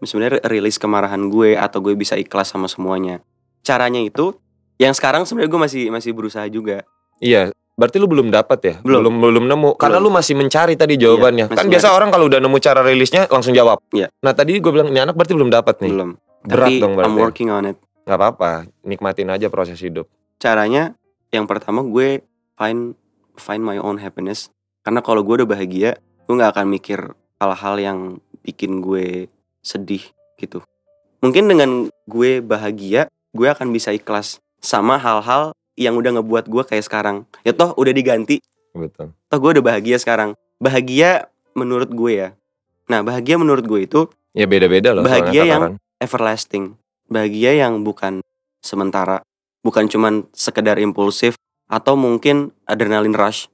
sebenarnya 0.00 0.42
rilis 0.44 0.76
kemarahan 0.76 1.22
gue 1.26 1.54
atau 1.54 1.78
gue 1.78 1.94
bisa 1.94 2.14
ikhlas 2.14 2.50
sama 2.50 2.66
semuanya 2.66 3.22
caranya 3.60 3.98
itu 3.98 4.34
yang 4.76 4.90
sekarang 4.90 5.22
sebenarnya 5.22 5.50
gue 5.50 5.60
masih 5.62 5.82
masih 5.88 6.10
berusaha 6.10 6.46
juga 6.46 6.82
Iya, 7.18 7.54
berarti 7.72 8.02
lu 8.02 8.10
belum 8.10 8.34
dapat 8.34 8.58
ya? 8.60 8.74
Belum. 8.82 9.06
belum, 9.06 9.14
belum 9.22 9.44
nemu. 9.46 9.70
Karena 9.78 10.02
lu 10.02 10.10
Belum. 10.10 10.18
masih 10.18 10.34
mencari 10.34 10.74
tadi 10.74 10.98
jawabannya. 10.98 11.46
Iya, 11.46 11.54
kan 11.54 11.70
biasa 11.70 11.94
orang 11.94 12.10
kalau 12.10 12.26
udah 12.26 12.42
nemu 12.42 12.58
cara 12.58 12.82
rilisnya 12.82 13.30
langsung 13.30 13.54
jawab. 13.54 13.78
Iya. 13.94 14.10
Nah 14.18 14.34
tadi 14.34 14.58
gue 14.58 14.72
bilang 14.74 14.90
ini 14.90 14.98
anak 14.98 15.14
berarti 15.14 15.30
belum 15.30 15.46
dapat 15.46 15.78
nih. 15.78 15.92
belum 15.94 16.10
Berat 16.42 16.66
tapi 16.66 16.82
dong 16.82 16.92
I'm 16.92 17.14
berarti. 17.14 17.22
working 17.22 17.48
on 17.48 17.70
it 17.70 17.78
Gak 18.02 18.18
apa-apa, 18.18 18.66
nikmatin 18.82 19.30
aja 19.30 19.46
proses 19.46 19.78
hidup. 19.78 20.10
caranya 20.36 20.98
yang 21.30 21.46
pertama 21.46 21.86
gue 21.86 22.26
find 22.58 22.98
find 23.38 23.62
my 23.62 23.78
own 23.78 24.02
happiness 24.02 24.50
karena 24.82 24.98
kalau 24.98 25.22
gue 25.22 25.38
udah 25.38 25.48
bahagia 25.48 25.94
gue 26.26 26.34
nggak 26.34 26.58
akan 26.58 26.66
mikir 26.66 27.00
hal-hal 27.42 27.74
yang 27.82 27.98
bikin 28.46 28.78
gue 28.78 29.26
sedih 29.66 30.06
gitu. 30.38 30.62
Mungkin 31.18 31.50
dengan 31.50 31.90
gue 32.06 32.38
bahagia 32.38 33.10
gue 33.34 33.48
akan 33.50 33.74
bisa 33.74 33.90
ikhlas 33.90 34.38
sama 34.62 34.94
hal-hal 34.98 35.50
yang 35.74 35.98
udah 35.98 36.22
ngebuat 36.22 36.46
gue 36.46 36.62
kayak 36.62 36.86
sekarang. 36.86 37.26
Ya 37.42 37.50
toh 37.50 37.74
udah 37.74 37.90
diganti. 37.90 38.38
Betul. 38.72 39.10
toh 39.28 39.38
gue 39.42 39.50
udah 39.58 39.64
bahagia 39.64 39.98
sekarang. 39.98 40.38
Bahagia 40.62 41.26
menurut 41.58 41.90
gue 41.90 42.12
ya. 42.14 42.28
Nah 42.86 43.02
bahagia 43.02 43.34
menurut 43.36 43.66
gue 43.66 43.82
itu 43.82 44.00
Ya 44.32 44.46
beda-beda 44.46 44.94
loh. 44.94 45.02
Bahagia 45.02 45.42
yang- 45.44 45.76
everlasting. 45.98 46.78
Bahagia 47.10 47.52
yang 47.66 47.82
bukan 47.82 48.22
sementara. 48.62 49.20
Bukan 49.62 49.86
cuman 49.90 50.26
sekedar 50.32 50.78
impulsif 50.80 51.36
atau 51.68 51.94
mungkin 51.94 52.50
adrenalin 52.64 53.14
rush. 53.14 53.46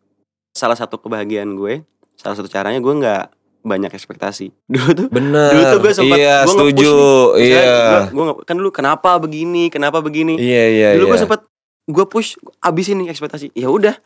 Salah 0.55 0.77
satu 0.79 0.96
kebahagiaan 1.01 1.57
gue 1.57 1.83
salah 2.18 2.35
satu 2.35 2.51
caranya 2.51 2.83
gue 2.83 2.90
nggak 2.98 3.24
banyak 3.62 3.90
ekspektasi 3.92 4.55
dulu 4.73 4.90
tuh 4.94 5.09
Bener. 5.11 5.51
dulu 5.53 5.62
tuh 5.66 5.81
gue 5.83 5.92
sempat 5.94 6.18
iya, 6.18 6.37
gue 6.47 6.53
setuju. 6.55 6.92
Iya. 7.37 7.62
gue, 8.11 8.23
gue 8.23 8.25
kan 8.47 8.55
dulu 8.57 8.71
kenapa 8.71 9.18
begini 9.18 9.68
kenapa 9.68 9.99
begini 10.01 10.38
Iya, 10.38 10.64
iya, 10.71 10.88
dulu 10.97 11.14
gue 11.14 11.18
iya. 11.18 11.25
sempet 11.27 11.40
gue 11.88 12.05
push 12.05 12.37
abisin 12.61 13.01
nih 13.03 13.09
ekspektasi 13.11 13.51
ya 13.57 13.68
udah 13.73 13.97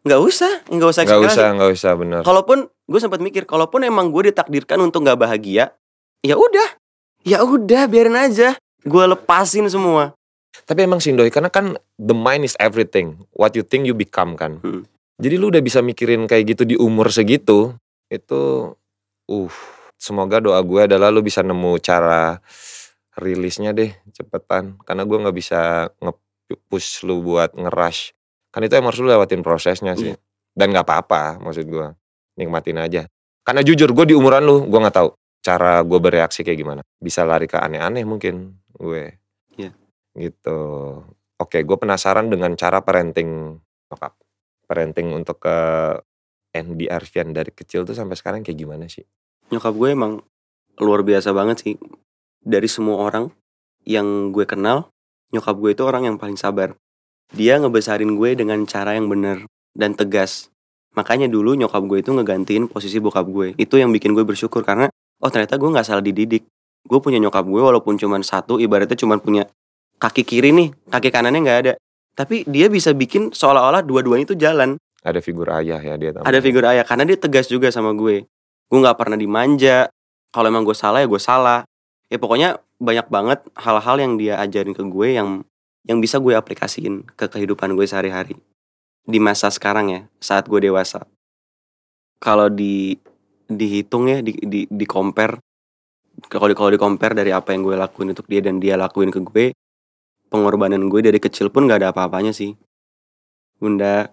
nggak 0.00 0.20
usah 0.20 0.52
nggak 0.72 0.88
usah 0.90 1.02
Gak 1.04 1.12
ekspektasi 1.12 1.36
usah, 1.36 1.48
gak 1.56 1.70
usah 1.76 1.92
bener. 1.94 2.20
kalaupun 2.24 2.58
gue 2.66 3.00
sempat 3.00 3.20
mikir 3.20 3.44
kalaupun 3.44 3.84
emang 3.84 4.08
gue 4.08 4.32
ditakdirkan 4.32 4.80
untuk 4.80 5.04
nggak 5.04 5.20
bahagia 5.20 5.76
ya 6.24 6.34
udah 6.40 6.68
ya 7.22 7.44
udah 7.44 7.84
biarin 7.86 8.16
aja 8.16 8.56
gue 8.80 9.04
lepasin 9.06 9.68
semua 9.68 10.16
Tapi 10.66 10.82
emang 10.82 10.98
Sindoy, 10.98 11.30
karena 11.30 11.46
kan 11.46 11.78
the 11.94 12.14
mind 12.14 12.42
is 12.42 12.58
everything. 12.58 13.22
What 13.34 13.54
you 13.54 13.62
think 13.62 13.86
you 13.86 13.94
become 13.94 14.34
kan. 14.34 14.58
Hmm. 14.62 14.82
Jadi 15.18 15.34
lu 15.38 15.50
udah 15.50 15.62
bisa 15.62 15.78
mikirin 15.78 16.26
kayak 16.26 16.54
gitu 16.54 16.62
di 16.66 16.74
umur 16.74 17.06
segitu, 17.10 17.74
itu 18.10 18.74
uh 19.30 19.54
semoga 20.00 20.42
doa 20.42 20.58
gue 20.64 20.90
adalah 20.90 21.12
lu 21.12 21.20
bisa 21.20 21.44
nemu 21.44 21.76
cara 21.78 22.40
rilisnya 23.20 23.76
deh 23.76 23.92
cepetan. 24.10 24.80
Karena 24.82 25.04
gue 25.04 25.18
nggak 25.20 25.36
bisa 25.36 25.92
nge-push 26.00 27.04
lu 27.06 27.20
buat 27.20 27.52
nge-rush. 27.52 28.16
Kan 28.50 28.66
itu 28.66 28.74
emang 28.74 28.90
harus 28.90 29.00
lu 29.04 29.08
lewatin 29.12 29.44
prosesnya 29.44 29.94
sih. 29.94 30.16
Dan 30.50 30.72
nggak 30.74 30.88
apa-apa 30.88 31.38
maksud 31.38 31.68
gue. 31.68 31.88
Nikmatin 32.40 32.80
aja. 32.80 33.02
Karena 33.44 33.60
jujur 33.60 33.92
gue 33.92 34.10
di 34.10 34.14
umuran 34.16 34.42
lu, 34.42 34.66
gue 34.66 34.78
nggak 34.80 34.96
tahu 34.96 35.08
cara 35.40 35.84
gue 35.84 35.98
bereaksi 36.00 36.40
kayak 36.40 36.58
gimana. 36.58 36.80
Bisa 36.96 37.22
lari 37.22 37.44
ke 37.44 37.60
aneh-aneh 37.60 38.02
mungkin 38.08 38.56
gue. 38.72 39.20
Iya. 39.56 39.70
Gitu. 40.16 40.60
Oke, 41.40 41.64
gue 41.64 41.76
penasaran 41.76 42.28
dengan 42.28 42.52
cara 42.56 42.84
parenting 42.84 43.56
nyokap. 43.88 44.12
Parenting 44.68 45.12
untuk 45.16 45.40
ke 45.40 45.56
Andy 46.50 46.90
Arfian 46.90 47.30
dari 47.30 47.54
kecil 47.54 47.86
tuh 47.86 47.94
sampai 47.94 48.18
sekarang 48.18 48.40
kayak 48.42 48.58
gimana 48.58 48.86
sih? 48.90 49.06
Nyokap 49.50 49.74
gue 49.74 49.88
emang 49.92 50.12
luar 50.80 51.02
biasa 51.02 51.34
banget 51.34 51.56
sih. 51.62 51.74
Dari 52.40 52.66
semua 52.70 53.02
orang 53.04 53.28
yang 53.84 54.32
gue 54.32 54.48
kenal 54.48 54.88
nyokap 55.30 55.56
gue 55.58 55.70
itu 55.76 55.82
orang 55.84 56.06
yang 56.08 56.16
paling 56.16 56.38
sabar. 56.38 56.74
Dia 57.30 57.62
ngebesarin 57.62 58.18
gue 58.18 58.34
dengan 58.34 58.64
cara 58.66 58.98
yang 58.98 59.06
benar 59.06 59.46
dan 59.74 59.94
tegas. 59.94 60.50
Makanya 60.98 61.30
dulu 61.30 61.54
nyokap 61.54 61.82
gue 61.86 62.02
itu 62.02 62.10
ngegantiin 62.10 62.66
posisi 62.66 62.98
bokap 62.98 63.26
gue. 63.30 63.54
Itu 63.54 63.78
yang 63.78 63.94
bikin 63.94 64.14
gue 64.14 64.26
bersyukur 64.26 64.66
karena 64.66 64.90
oh 65.22 65.30
ternyata 65.30 65.54
gue 65.54 65.70
nggak 65.70 65.86
salah 65.86 66.02
dididik. 66.02 66.42
Gue 66.82 66.98
punya 66.98 67.22
nyokap 67.22 67.46
gue 67.46 67.62
walaupun 67.62 68.00
cuma 68.00 68.18
satu 68.24 68.58
ibaratnya 68.58 68.98
cuma 68.98 69.20
punya 69.20 69.46
kaki 70.00 70.26
kiri 70.26 70.50
nih 70.50 70.68
kaki 70.90 71.14
kanannya 71.14 71.40
nggak 71.46 71.58
ada. 71.66 71.72
Tapi 72.18 72.42
dia 72.50 72.66
bisa 72.66 72.90
bikin 72.90 73.30
seolah-olah 73.30 73.86
dua-duanya 73.86 74.26
itu 74.26 74.34
jalan. 74.34 74.74
Ada 75.00 75.22
figur 75.22 75.48
ayah 75.54 75.80
ya 75.80 75.96
dia. 75.96 76.12
ada 76.12 76.38
figur 76.44 76.60
ayah 76.66 76.84
karena 76.84 77.08
dia 77.08 77.16
tegas 77.16 77.48
juga 77.48 77.72
sama 77.72 77.96
gue 77.96 78.28
gue 78.70 78.78
nggak 78.78 78.98
pernah 78.98 79.18
dimanja. 79.18 79.90
Kalau 80.30 80.46
emang 80.46 80.62
gue 80.62 80.78
salah 80.78 81.02
ya 81.02 81.08
gue 81.10 81.18
salah. 81.18 81.66
Ya 82.06 82.16
pokoknya 82.22 82.62
banyak 82.78 83.06
banget 83.10 83.38
hal-hal 83.58 83.96
yang 83.98 84.14
dia 84.14 84.38
ajarin 84.38 84.72
ke 84.72 84.82
gue 84.86 85.18
yang 85.18 85.42
yang 85.84 85.98
bisa 85.98 86.22
gue 86.22 86.38
aplikasiin 86.38 87.02
ke 87.18 87.26
kehidupan 87.26 87.74
gue 87.74 87.84
sehari-hari. 87.84 88.38
Di 89.02 89.18
masa 89.18 89.50
sekarang 89.50 89.90
ya 89.90 90.00
saat 90.22 90.46
gue 90.46 90.62
dewasa. 90.62 91.02
Kalau 92.22 92.46
di 92.46 92.94
dihitung 93.50 94.06
ya 94.06 94.22
di 94.22 94.38
di, 94.38 94.60
di 94.70 94.86
compare 94.86 95.42
kalau 96.30 96.46
kalau 96.54 96.70
di 96.70 96.78
compare 96.78 97.18
dari 97.18 97.34
apa 97.34 97.50
yang 97.50 97.66
gue 97.66 97.74
lakuin 97.74 98.14
untuk 98.14 98.30
dia 98.30 98.38
dan 98.44 98.62
dia 98.62 98.78
lakuin 98.78 99.10
ke 99.10 99.18
gue 99.24 99.46
pengorbanan 100.30 100.86
gue 100.86 101.00
dari 101.02 101.18
kecil 101.18 101.50
pun 101.50 101.66
gak 101.66 101.82
ada 101.82 101.90
apa-apanya 101.90 102.30
sih. 102.30 102.54
Bunda 103.58 104.12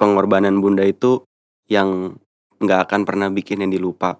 pengorbanan 0.00 0.58
bunda 0.58 0.82
itu 0.82 1.22
yang 1.68 2.16
nggak 2.62 2.88
akan 2.88 3.00
pernah 3.02 3.28
bikin 3.28 3.60
Andy 3.66 3.82
lupa. 3.82 4.16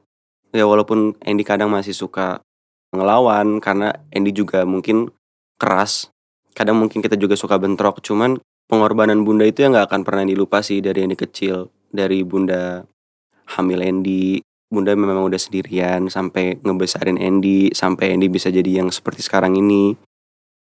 Ya 0.52 0.66
walaupun 0.68 1.16
Andy 1.24 1.46
kadang 1.46 1.72
masih 1.72 1.96
suka 1.96 2.44
ngelawan 2.92 3.62
karena 3.62 3.96
Andy 4.12 4.36
juga 4.36 4.68
mungkin 4.68 5.08
keras 5.56 6.12
kadang 6.52 6.76
mungkin 6.76 7.00
kita 7.00 7.16
juga 7.16 7.32
suka 7.32 7.56
bentrok 7.56 8.04
cuman 8.04 8.36
pengorbanan 8.68 9.24
bunda 9.24 9.48
itu 9.48 9.64
yang 9.64 9.72
nggak 9.72 9.88
akan 9.88 10.02
pernah 10.04 10.28
dilupa 10.28 10.60
sih 10.60 10.84
dari 10.84 11.08
Andy 11.08 11.16
kecil 11.16 11.72
dari 11.88 12.20
bunda 12.20 12.84
hamil 13.56 13.80
Andy 13.80 14.44
bunda 14.72 14.96
memang 14.96 15.28
udah 15.28 15.36
sendirian 15.36 16.08
sampai 16.08 16.56
ngebesarin 16.64 17.20
Andy 17.20 17.76
sampai 17.76 18.16
Andy 18.16 18.32
bisa 18.32 18.48
jadi 18.48 18.80
yang 18.80 18.88
seperti 18.88 19.20
sekarang 19.20 19.52
ini. 19.60 19.92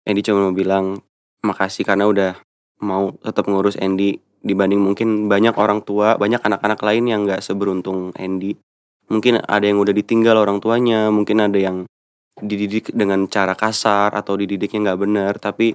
Andy 0.05 0.21
cuma 0.21 0.45
mau 0.45 0.53
bilang 0.53 1.01
makasih 1.41 1.89
karena 1.89 2.05
udah 2.05 2.37
mau 2.85 3.17
tetap 3.25 3.49
ngurus 3.49 3.81
Andy 3.81 4.21
dibanding 4.45 4.79
mungkin 4.79 5.27
banyak 5.27 5.57
orang 5.57 5.81
tua, 5.81 6.21
banyak 6.21 6.45
anak-anak 6.45 6.81
lain 6.85 7.05
yang 7.09 7.21
nggak 7.25 7.41
seberuntung 7.41 8.13
Andy. 8.15 8.61
Mungkin 9.09 9.41
ada 9.41 9.65
yang 9.65 9.81
udah 9.81 9.97
ditinggal 9.97 10.37
orang 10.37 10.61
tuanya, 10.61 11.09
mungkin 11.09 11.41
ada 11.41 11.57
yang 11.57 11.89
dididik 12.37 12.93
dengan 12.93 13.25
cara 13.33 13.57
kasar 13.57 14.13
atau 14.13 14.37
dididiknya 14.37 14.93
nggak 14.93 15.01
benar, 15.01 15.33
tapi 15.41 15.73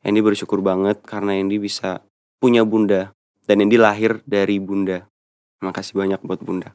Andy 0.00 0.20
bersyukur 0.24 0.64
banget 0.64 1.04
karena 1.04 1.36
Andy 1.36 1.60
bisa 1.60 2.00
punya 2.40 2.64
bunda 2.64 3.12
dan 3.44 3.60
Andy 3.60 3.76
lahir 3.76 4.24
dari 4.24 4.56
bunda. 4.56 5.04
Makasih 5.60 5.96
banyak 5.96 6.20
buat 6.24 6.40
bunda. 6.40 6.72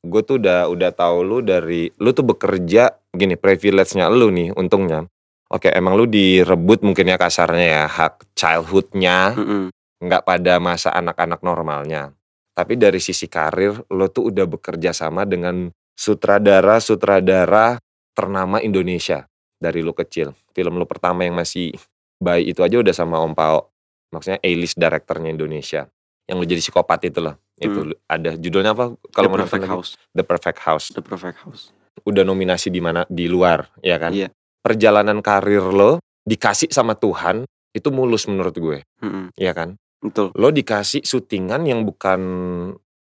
Gue 0.00 0.24
tuh 0.24 0.40
udah 0.40 0.72
udah 0.72 0.90
tahu 0.96 1.16
lu 1.20 1.38
dari 1.44 1.92
lu 2.00 2.16
tuh 2.16 2.24
bekerja 2.24 2.96
gini 3.12 3.36
privilege-nya 3.36 4.08
lu 4.08 4.32
nih 4.32 4.56
untungnya. 4.56 5.04
Oke, 5.50 5.66
emang 5.74 5.98
lu 5.98 6.06
direbut 6.06 6.86
mungkin 6.86 7.10
ya 7.10 7.18
kasarnya 7.18 7.66
ya 7.66 7.84
hak 7.90 8.38
childhood-nya 8.38 9.34
Mm-mm. 9.34 9.64
Nggak 10.00 10.22
pada 10.24 10.56
masa 10.58 10.90
anak-anak 10.96 11.44
normalnya. 11.44 12.16
Tapi 12.56 12.76
dari 12.76 12.98
sisi 12.98 13.28
karir 13.30 13.84
lo 13.92 14.08
tuh 14.10 14.32
udah 14.32 14.44
bekerja 14.48 14.90
sama 14.90 15.24
dengan 15.28 15.70
sutradara-sutradara 15.96 17.78
ternama 18.16 18.58
Indonesia 18.60 19.28
dari 19.60 19.84
lu 19.84 19.92
kecil. 19.92 20.32
Film 20.56 20.80
lu 20.80 20.88
pertama 20.88 21.24
yang 21.24 21.36
masih 21.36 21.76
bayi 22.16 22.52
itu 22.52 22.64
aja 22.64 22.80
udah 22.80 22.94
sama 22.96 23.20
Om 23.20 23.32
Pao. 23.36 23.68
Maksudnya 24.10 24.40
A-list 24.42 24.76
directornya 24.80 25.30
Indonesia. 25.30 25.86
Yang 26.26 26.36
lu 26.36 26.44
jadi 26.48 26.60
psikopat 26.64 27.00
itu 27.06 27.20
loh. 27.22 27.36
Itu 27.60 27.92
ada 28.08 28.34
judulnya 28.34 28.72
apa? 28.72 28.96
Mau 28.96 29.36
nonton 29.36 29.46
Perfect 29.46 29.64
lagi? 29.68 29.72
House. 29.72 29.90
The 30.16 30.24
Perfect 30.24 30.58
House. 30.64 30.86
The 30.90 31.04
Perfect 31.04 31.38
House. 31.44 31.62
Udah 32.08 32.24
nominasi 32.24 32.72
di 32.72 32.80
mana? 32.80 33.04
Di 33.06 33.28
luar, 33.28 33.68
ya 33.84 34.00
kan? 34.00 34.16
Iya. 34.16 34.32
Perjalanan 34.64 35.20
karir 35.20 35.64
lo 35.64 36.00
dikasih 36.24 36.72
sama 36.72 36.96
Tuhan 36.96 37.44
itu 37.72 37.88
mulus 37.92 38.26
menurut 38.26 38.56
gue, 38.56 38.82
Mm-mm. 39.00 39.30
ya 39.38 39.52
kan? 39.54 39.78
Betul. 40.00 40.32
lo 40.32 40.48
dikasih 40.48 41.04
syutingan 41.04 41.68
yang 41.68 41.84
bukan 41.84 42.20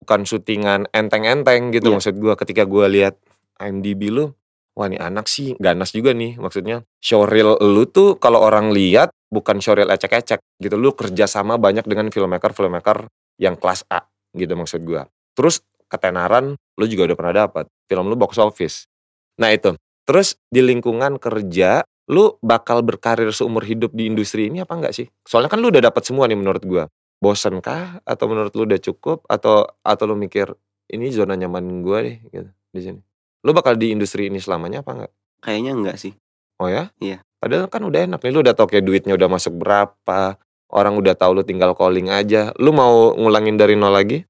bukan 0.02 0.20
syutingan 0.26 0.90
enteng-enteng 0.90 1.70
gitu 1.70 1.92
Iya. 1.92 1.94
maksud 1.94 2.14
gua. 2.18 2.34
Ketika 2.34 2.66
gua 2.66 2.90
lihat 2.90 3.14
IMDb 3.62 4.10
lu 4.10 4.34
wah 4.74 4.86
ini 4.90 4.98
anak 4.98 5.30
sih 5.30 5.54
ganas 5.62 5.94
juga 5.94 6.10
nih. 6.10 6.38
Maksudnya 6.42 6.82
showreel 6.98 7.54
lu 7.62 7.86
tuh 7.86 8.18
kalau 8.18 8.42
orang 8.42 8.74
lihat 8.74 9.14
bukan 9.30 9.62
showreel 9.62 9.90
ecek-ecek 9.94 10.42
gitu. 10.58 10.74
Lu 10.74 10.90
kerja 10.94 11.30
sama 11.30 11.54
banyak 11.54 11.86
dengan 11.86 12.10
filmmaker 12.10 12.50
filmmaker 12.50 13.06
yang 13.38 13.54
kelas 13.54 13.86
A 13.94 14.02
gitu 14.34 14.58
maksud 14.58 14.82
gua. 14.82 15.06
Terus 15.38 15.62
ketenaran 15.86 16.58
lu 16.58 16.84
juga 16.90 17.14
udah 17.14 17.16
pernah 17.16 17.34
dapat 17.46 17.64
film 17.86 18.10
lu 18.10 18.18
box 18.18 18.42
office. 18.42 18.90
Nah 19.38 19.54
itu. 19.54 19.78
Terus 20.02 20.34
di 20.48 20.64
lingkungan 20.64 21.20
kerja 21.20 21.84
lu 22.08 22.40
bakal 22.40 22.80
berkarir 22.80 23.28
seumur 23.30 23.62
hidup 23.62 23.92
di 23.92 24.08
industri 24.08 24.48
ini 24.48 24.64
apa 24.64 24.72
enggak 24.74 24.96
sih 24.96 25.06
soalnya 25.28 25.52
kan 25.52 25.60
lu 25.60 25.68
udah 25.68 25.84
dapat 25.92 26.02
semua 26.08 26.24
nih 26.24 26.40
menurut 26.40 26.64
gua 26.64 26.84
bosen 27.18 27.58
kah 27.58 28.00
atau 28.06 28.30
menurut 28.30 28.54
lu 28.54 28.64
udah 28.64 28.80
cukup 28.80 29.26
atau 29.26 29.66
atau 29.82 30.04
lu 30.06 30.14
mikir 30.14 30.54
ini 30.88 31.12
zona 31.12 31.36
nyaman 31.36 31.84
gua 31.84 32.00
deh 32.00 32.16
gitu 32.32 32.50
di 32.72 32.80
sini. 32.80 33.00
Lu 33.44 33.50
bakal 33.54 33.78
di 33.78 33.94
industri 33.94 34.30
ini 34.30 34.38
selamanya 34.42 34.82
apa 34.82 34.90
enggak? 34.94 35.12
Kayaknya 35.42 35.72
enggak 35.74 35.96
sih. 36.00 36.12
Oh 36.58 36.66
ya? 36.66 36.90
Iya. 36.98 37.22
Padahal 37.38 37.70
kan 37.70 37.86
udah 37.86 38.00
enak 38.10 38.20
nih 38.22 38.32
lu 38.34 38.40
udah 38.42 38.54
tau 38.54 38.66
kayak 38.66 38.82
duitnya 38.86 39.14
udah 39.14 39.28
masuk 39.30 39.54
berapa. 39.58 40.38
Orang 40.68 41.00
udah 41.00 41.14
tahu 41.16 41.40
lu 41.40 41.42
tinggal 41.46 41.72
calling 41.72 42.12
aja. 42.12 42.52
Lu 42.60 42.74
mau 42.74 43.14
ngulangin 43.14 43.56
dari 43.56 43.78
nol 43.78 43.94
lagi? 43.94 44.26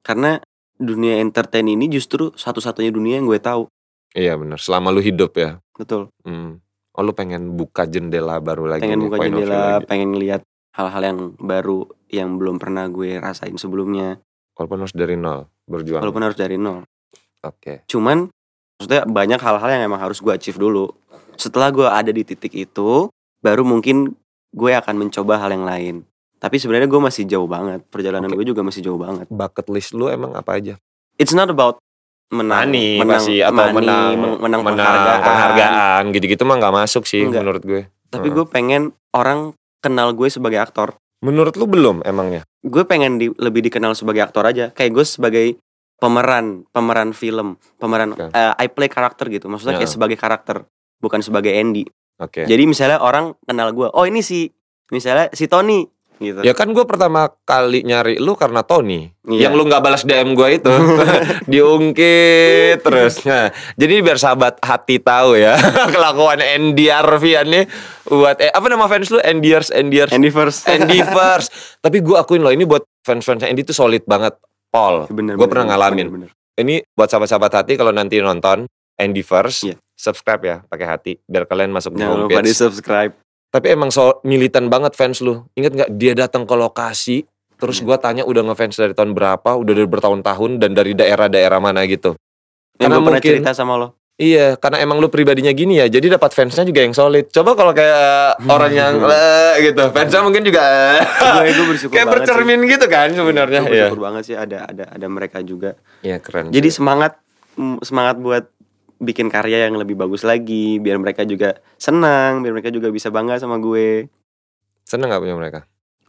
Karena 0.00 0.40
dunia 0.80 1.20
entertain 1.20 1.68
ini 1.68 1.92
justru 1.92 2.32
satu-satunya 2.32 2.88
dunia 2.88 3.20
yang 3.20 3.28
gue 3.28 3.36
tahu. 3.36 3.68
Iya 4.16 4.40
bener. 4.40 4.56
Selama 4.56 4.88
lu 4.88 5.04
hidup 5.04 5.36
ya. 5.36 5.60
Betul. 5.76 6.08
Hmm. 6.24 6.64
Oh 7.00 7.04
lu 7.08 7.16
pengen 7.16 7.56
buka 7.56 7.88
jendela 7.88 8.44
baru 8.44 8.68
lagi 8.68 8.84
pengen 8.84 9.00
nih, 9.00 9.08
buka 9.08 9.18
jendela, 9.24 9.80
pengen 9.88 10.12
ngeliat 10.12 10.44
hal-hal 10.76 11.00
yang 11.00 11.18
baru 11.40 11.88
yang 12.12 12.36
belum 12.36 12.60
pernah 12.60 12.84
gue 12.92 13.16
rasain 13.16 13.56
sebelumnya. 13.56 14.20
Walaupun 14.52 14.84
harus 14.84 14.92
dari 14.92 15.16
nol 15.16 15.48
berjuang. 15.64 16.04
Walaupun 16.04 16.28
harus 16.28 16.36
dari 16.36 16.60
nol. 16.60 16.84
Oke. 17.40 17.88
Cuman 17.88 18.28
maksudnya 18.76 19.08
banyak 19.08 19.40
hal-hal 19.40 19.68
yang 19.72 19.88
emang 19.88 20.04
harus 20.04 20.20
gue 20.20 20.28
achieve 20.28 20.60
dulu. 20.60 20.92
Setelah 21.40 21.72
gue 21.72 21.88
ada 21.88 22.12
di 22.12 22.20
titik 22.20 22.52
itu, 22.52 23.08
baru 23.40 23.64
mungkin 23.64 24.12
gue 24.52 24.72
akan 24.76 25.00
mencoba 25.00 25.40
hal 25.40 25.56
yang 25.56 25.64
lain. 25.64 26.04
Tapi 26.36 26.60
sebenarnya 26.60 26.84
gue 26.84 27.00
masih 27.00 27.24
jauh 27.24 27.48
banget. 27.48 27.80
Perjalanan 27.88 28.28
Oke. 28.28 28.44
gue 28.44 28.52
juga 28.52 28.60
masih 28.60 28.84
jauh 28.84 29.00
banget. 29.00 29.24
Bucket 29.32 29.72
list 29.72 29.96
lu 29.96 30.12
emang 30.12 30.36
apa 30.36 30.60
aja? 30.60 30.76
It's 31.16 31.32
not 31.32 31.48
about 31.48 31.80
menang, 32.30 32.58
Money 32.64 32.88
menang, 32.96 33.18
pasti 33.18 33.34
atau 33.38 33.52
money, 33.52 33.74
menang 33.76 34.06
men- 34.08 34.38
menang, 34.38 34.62
menang 34.62 34.62
penghargaan. 34.78 35.20
penghargaan 35.20 36.02
gitu-gitu 36.14 36.42
mah 36.42 36.56
nggak 36.56 36.74
masuk 36.76 37.02
sih 37.04 37.22
Enggak. 37.22 37.42
menurut 37.42 37.62
gue. 37.62 37.82
Tapi 38.06 38.22
Heeh. 38.24 38.36
gue 38.36 38.44
pengen 38.46 38.82
orang 39.10 39.52
kenal 39.78 40.10
gue 40.12 40.26
sebagai 40.26 40.58
aktor. 40.58 40.94
Menurut 41.20 41.52
lu 41.54 41.66
belum 41.66 42.00
emangnya? 42.02 42.46
Gue 42.60 42.82
pengen 42.82 43.18
di- 43.18 43.34
lebih 43.36 43.60
dikenal 43.62 43.92
sebagai 43.92 44.22
aktor 44.22 44.44
aja. 44.44 44.70
Kayak 44.70 44.92
gue 44.94 45.04
sebagai 45.04 45.46
pemeran, 45.96 46.64
pemeran 46.70 47.12
film, 47.12 47.58
pemeran 47.76 48.14
Oke. 48.14 48.30
eh, 48.30 48.52
I 48.56 48.66
play 48.68 48.88
karakter 48.88 49.28
gitu. 49.28 49.46
Maksudnya 49.46 49.76
kayak 49.76 49.86
Ya. 49.86 49.94
sebagai 49.94 50.16
karakter, 50.16 50.64
bukan 50.96 51.20
sebagai 51.20 51.52
Andy. 51.52 51.84
Oke. 52.16 52.44
Jadi 52.44 52.62
misalnya 52.64 53.00
orang 53.00 53.36
kenal 53.42 53.70
gue, 53.70 53.84
oh 53.86 54.04
ini 54.04 54.20
si 54.20 54.48
misalnya 54.88 55.28
si 55.30 55.44
Tony 55.44 55.84
gitu. 56.20 56.40
Ya 56.40 56.52
kan 56.52 56.70
gue 56.70 56.84
pertama 56.84 57.26
kali 57.42 57.80
nyari 57.80 58.20
lu 58.20 58.32
karena 58.32 58.60
Tony 58.60 59.08
Iya. 59.24 59.48
Yang 59.48 59.52
lu 59.56 59.62
gak 59.66 59.80
balas 59.80 60.02
DM 60.02 60.32
gue 60.32 60.48
itu 60.54 60.72
Diungkit 61.70 62.80
terus 62.80 63.22
Nah 63.22 63.48
jadi 63.74 64.00
biar 64.00 64.16
sahabat 64.16 64.58
hati 64.58 64.98
tahu 64.98 65.34
ya 65.34 65.56
Kelakuan 65.94 66.38
Andy 66.38 66.88
Arfian 66.88 67.46
nih 67.46 67.64
Buat 68.04 68.36
eh, 68.38 68.50
Apa 68.50 68.66
nama 68.66 68.84
fans 68.84 69.08
lu? 69.08 69.18
Andyers 69.18 69.70
Andyers 69.70 70.10
Andy 70.10 70.28
first. 70.28 70.66
Andy 70.66 71.00
first 71.16 71.50
Tapi 71.78 72.00
gue 72.00 72.16
akuin 72.16 72.40
loh 72.40 72.50
Ini 72.50 72.64
buat 72.64 72.84
fans-fans 73.00 73.42
Andy 73.42 73.62
tuh 73.62 73.72
solid 73.72 74.04
banget 74.04 74.36
Paul 74.68 75.08
bener, 75.08 75.34
pernah 75.40 75.66
ngalamin. 75.68 76.06
bener, 76.06 76.28
bener. 76.28 76.30
Ini 76.54 76.84
buat 76.92 77.08
sahabat-sahabat 77.08 77.52
hati 77.56 77.72
Kalau 77.74 77.90
nanti 77.90 78.18
nonton 78.18 78.68
Andy 78.94 79.22
first 79.22 79.64
Iya. 79.64 79.76
Subscribe 79.94 80.42
ya 80.42 80.56
pakai 80.64 80.86
hati 80.86 81.12
Biar 81.22 81.44
kalian 81.44 81.70
masuk 81.70 81.92
di 81.92 82.00
Jangan 82.00 82.24
lupa 82.24 82.40
di 82.40 82.52
subscribe. 82.52 83.12
Tapi 83.50 83.66
emang 83.68 83.90
so 83.90 84.22
militan 84.22 84.66
banget 84.66 84.94
fans 84.94 85.18
lu. 85.18 85.42
Ingat 85.52 85.72
nggak 85.74 85.90
dia 85.92 86.14
datang 86.14 86.46
ke 86.46 86.54
lokasi, 86.54 87.26
terus 87.56 87.78
Iya. 87.78 87.84
gua 87.84 87.96
tanya 87.98 88.22
udah 88.22 88.42
ngefans 88.44 88.78
dari 88.78 88.94
tahun 88.94 89.10
berapa, 89.10 89.50
udah 89.52 89.72
dari 89.72 89.88
bertahun-tahun 89.88 90.50
dan 90.56 90.70
dari 90.70 90.94
daerah-daerah 90.94 91.58
mana 91.58 91.82
gitu. 91.84 92.14
Yang 92.74 92.80
Karena 92.80 92.94
gue 92.94 93.02
pernah 93.02 93.18
mungkin- 93.18 93.34
cerita 93.36 93.52
sama 93.52 93.74
lo. 93.76 93.88
Iya, 94.16 94.52
karena 94.54 94.78
emang 94.78 95.00
lu 95.00 95.08
pribadinya 95.08 95.48
gini 95.48 95.80
ya, 95.80 95.88
jadi 95.88 96.12
dapat 96.12 96.30
fansnya 96.30 96.62
juga 96.62 96.84
yang 96.84 96.92
solid. 96.92 97.26
Coba 97.26 97.56
kalau 97.56 97.72
kayak 97.72 98.36
orang 98.44 98.68
yang 98.70 98.92
eh, 99.00 99.64
gitu, 99.64 99.80
fansnya 99.90 100.20
mungkin 100.20 100.44
juga 100.44 100.60
eh, 100.60 101.00
gue 101.40 101.56
gue 101.56 101.66
bersyukur 101.66 101.92
kayak 101.96 102.04
banget 102.04 102.20
sih. 102.20 102.28
bercermin 102.28 102.60
gitu 102.68 102.86
kan 102.86 103.08
sebenarnya. 103.10 103.60
Gue 103.60 103.72
Iya, 103.72 103.88
bersyukur 103.88 104.02
banget 104.04 104.22
sih 104.22 104.36
ada 104.36 104.58
ada 104.62 104.84
ada 104.86 105.06
mereka 105.08 105.40
juga. 105.40 105.72
Iya 106.00 106.20
keren. 106.20 106.52
Jadi 106.52 106.68
semangat 106.68 107.16
mm, 107.56 107.80
semangat 107.80 108.16
buat 108.16 108.44
bikin 109.00 109.26
karya 109.26 109.66
yang 109.66 109.74
lebih 109.74 109.96
bagus 109.96 110.22
lagi, 110.22 110.76
biar 110.76 111.00
mereka 111.00 111.24
juga 111.24 111.56
senang, 111.74 112.44
biar 112.44 112.52
mereka 112.52 112.68
juga 112.68 112.92
bisa 112.92 113.08
bangga 113.08 113.40
sama 113.40 113.56
gue. 113.56 114.06
seneng 114.84 115.08
gak 115.08 115.22
punya 115.22 115.34
mereka? 115.34 115.60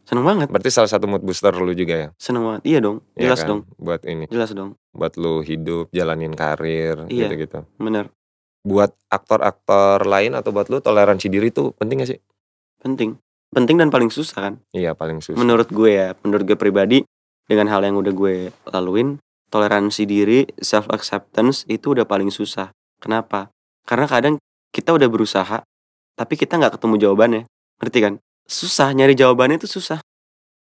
Seneng 0.04 0.26
banget, 0.26 0.52
Berarti 0.52 0.70
salah 0.74 0.90
satu 0.90 1.08
mood 1.08 1.24
booster 1.24 1.54
lu 1.56 1.72
juga 1.72 1.96
ya? 1.96 2.10
seneng 2.20 2.44
banget. 2.44 2.62
Iya 2.68 2.80
dong, 2.82 2.98
Iya 3.16 3.22
jelas 3.32 3.40
kan? 3.40 3.48
dong, 3.48 3.62
Buat 3.78 4.02
ini, 4.04 4.26
jelas 4.28 4.52
dong, 4.52 4.76
buat 4.92 5.14
lu 5.16 5.40
hidup, 5.40 5.88
jalanin 5.90 6.36
karir, 6.36 7.08
Iya. 7.08 7.32
gitu-gitu. 7.32 7.64
bener, 7.78 8.12
Buat 8.62 8.92
aktor-aktor 9.08 10.04
lain 10.04 10.36
atau 10.36 10.52
buat 10.52 10.68
lu 10.68 10.78
toleransi 10.78 11.26
diri 11.26 11.50
tuh 11.50 11.72
penting 11.74 12.04
gak 12.04 12.12
sih? 12.12 12.20
penting, 12.82 13.16
penting 13.50 13.78
dan 13.78 13.88
paling 13.88 14.10
susah 14.10 14.50
kan. 14.50 14.54
Iya 14.74 14.92
paling 14.92 15.22
susah. 15.22 15.38
Menurut 15.38 15.70
gue 15.70 15.90
ya, 15.94 16.18
menurut 16.26 16.44
gue 16.44 16.58
pribadi 16.58 17.06
dengan 17.46 17.70
hal 17.70 17.86
yang 17.86 17.96
udah 17.96 18.10
gue 18.10 18.36
laluin, 18.68 19.22
toleransi 19.48 20.04
diri, 20.04 20.50
self 20.58 20.90
acceptance 20.90 21.64
itu 21.68 21.94
udah 21.94 22.04
paling 22.04 22.34
susah. 22.34 22.74
Kenapa? 23.02 23.50
Karena 23.84 24.06
kadang 24.06 24.38
kita 24.70 24.94
udah 24.94 25.10
berusaha, 25.10 25.66
tapi 26.16 26.34
kita 26.38 26.56
nggak 26.62 26.78
ketemu 26.78 26.96
jawabannya, 27.02 27.44
ngerti 27.82 28.00
kan? 28.00 28.14
Susah 28.46 28.94
nyari 28.94 29.18
jawabannya 29.18 29.58
itu 29.58 29.68
susah. 29.68 30.00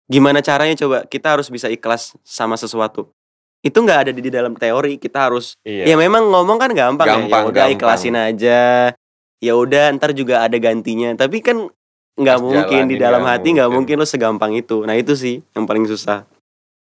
Gimana 0.08 0.39
caranya 0.39 0.78
coba? 0.80 1.04
Kita 1.04 1.36
harus 1.36 1.52
bisa 1.52 1.67
ikhlas 1.67 2.15
sama 2.23 2.56
sesuatu. 2.56 3.12
Itu 3.60 3.84
nggak 3.84 4.00
ada 4.08 4.12
di 4.15 4.21
di 4.23 4.32
dalam 4.32 4.56
teori. 4.56 4.95
Kita 4.95 5.28
harus 5.28 5.58
Iya. 5.67 5.91
Ya 5.91 5.95
memang 6.00 6.32
ngomong 6.32 6.56
kan 6.62 6.71
gampang, 6.71 7.08
ya. 7.08 7.13
Gampang, 7.19 7.43
ya. 7.43 7.50
udah 7.52 7.65
ikhlasin 7.73 8.15
aja. 8.15 8.62
Ya 9.43 9.54
udah 9.54 9.91
ntar 10.00 10.15
juga 10.15 10.45
ada 10.47 10.56
gantinya. 10.56 11.12
Tapi 11.17 11.43
kan 11.43 11.67
nggak 12.17 12.38
mungkin 12.41 12.82
di 12.89 12.95
dalam 12.97 13.21
hati 13.28 13.54
nggak 13.54 13.69
mungkin. 13.69 14.00
mungkin 14.00 14.02
lo 14.02 14.08
segampang 14.08 14.56
itu. 14.56 14.82
Nah 14.88 14.95
itu 14.95 15.13
sih 15.13 15.43
yang 15.54 15.67
paling 15.67 15.86
susah. 15.86 16.23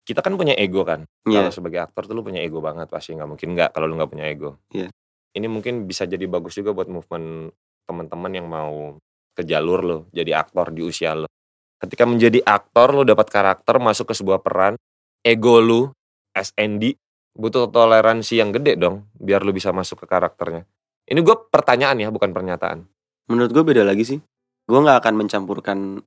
kita 0.05 0.21
kan 0.21 0.37
punya 0.37 0.53
ego 0.53 0.85
kan. 0.85 1.01
Iya. 1.25 1.49
Kalau 1.49 1.51
sebagai 1.51 1.81
aktor 1.81 2.05
tuh 2.05 2.13
lu 2.13 2.21
punya 2.21 2.37
ego 2.37 2.61
banget 2.61 2.85
pasti 2.93 3.17
nggak 3.17 3.25
mungkin 3.25 3.57
nggak 3.57 3.73
kalau 3.73 3.89
lu 3.89 3.97
nggak 3.97 4.11
punya 4.13 4.29
ego. 4.29 4.61
Iya. 4.69 4.93
Ini 5.35 5.51
mungkin 5.51 5.83
bisa 5.83 6.07
jadi 6.07 6.23
bagus 6.25 6.55
juga 6.55 6.71
buat 6.71 6.87
movement 6.87 7.51
teman-teman 7.85 8.31
yang 8.31 8.47
mau 8.47 8.95
ke 9.35 9.43
jalur 9.43 9.79
lo 9.83 9.97
jadi 10.15 10.39
aktor 10.39 10.71
di 10.71 10.81
usia 10.81 11.11
lo. 11.13 11.27
Ketika 11.75 12.07
menjadi 12.07 12.39
aktor 12.47 12.95
lo 12.95 13.03
dapat 13.03 13.27
karakter 13.27 13.77
masuk 13.83 14.09
ke 14.09 14.15
sebuah 14.15 14.39
peran, 14.39 14.79
ego 15.21 15.59
lu 15.59 15.91
SND 16.31 16.95
butuh 17.35 17.67
toleransi 17.67 18.39
yang 18.39 18.55
gede 18.55 18.79
dong 18.79 19.11
biar 19.19 19.43
lu 19.43 19.51
bisa 19.51 19.75
masuk 19.75 20.03
ke 20.03 20.05
karakternya. 20.07 20.63
Ini 21.05 21.19
gue 21.19 21.35
pertanyaan 21.51 21.99
ya 21.99 22.09
bukan 22.09 22.31
pernyataan. 22.31 22.87
Menurut 23.27 23.51
gue 23.51 23.63
beda 23.63 23.83
lagi 23.83 24.07
sih. 24.07 24.19
gue 24.65 24.79
nggak 24.81 24.97
akan 24.97 25.13
mencampurkan 25.13 26.01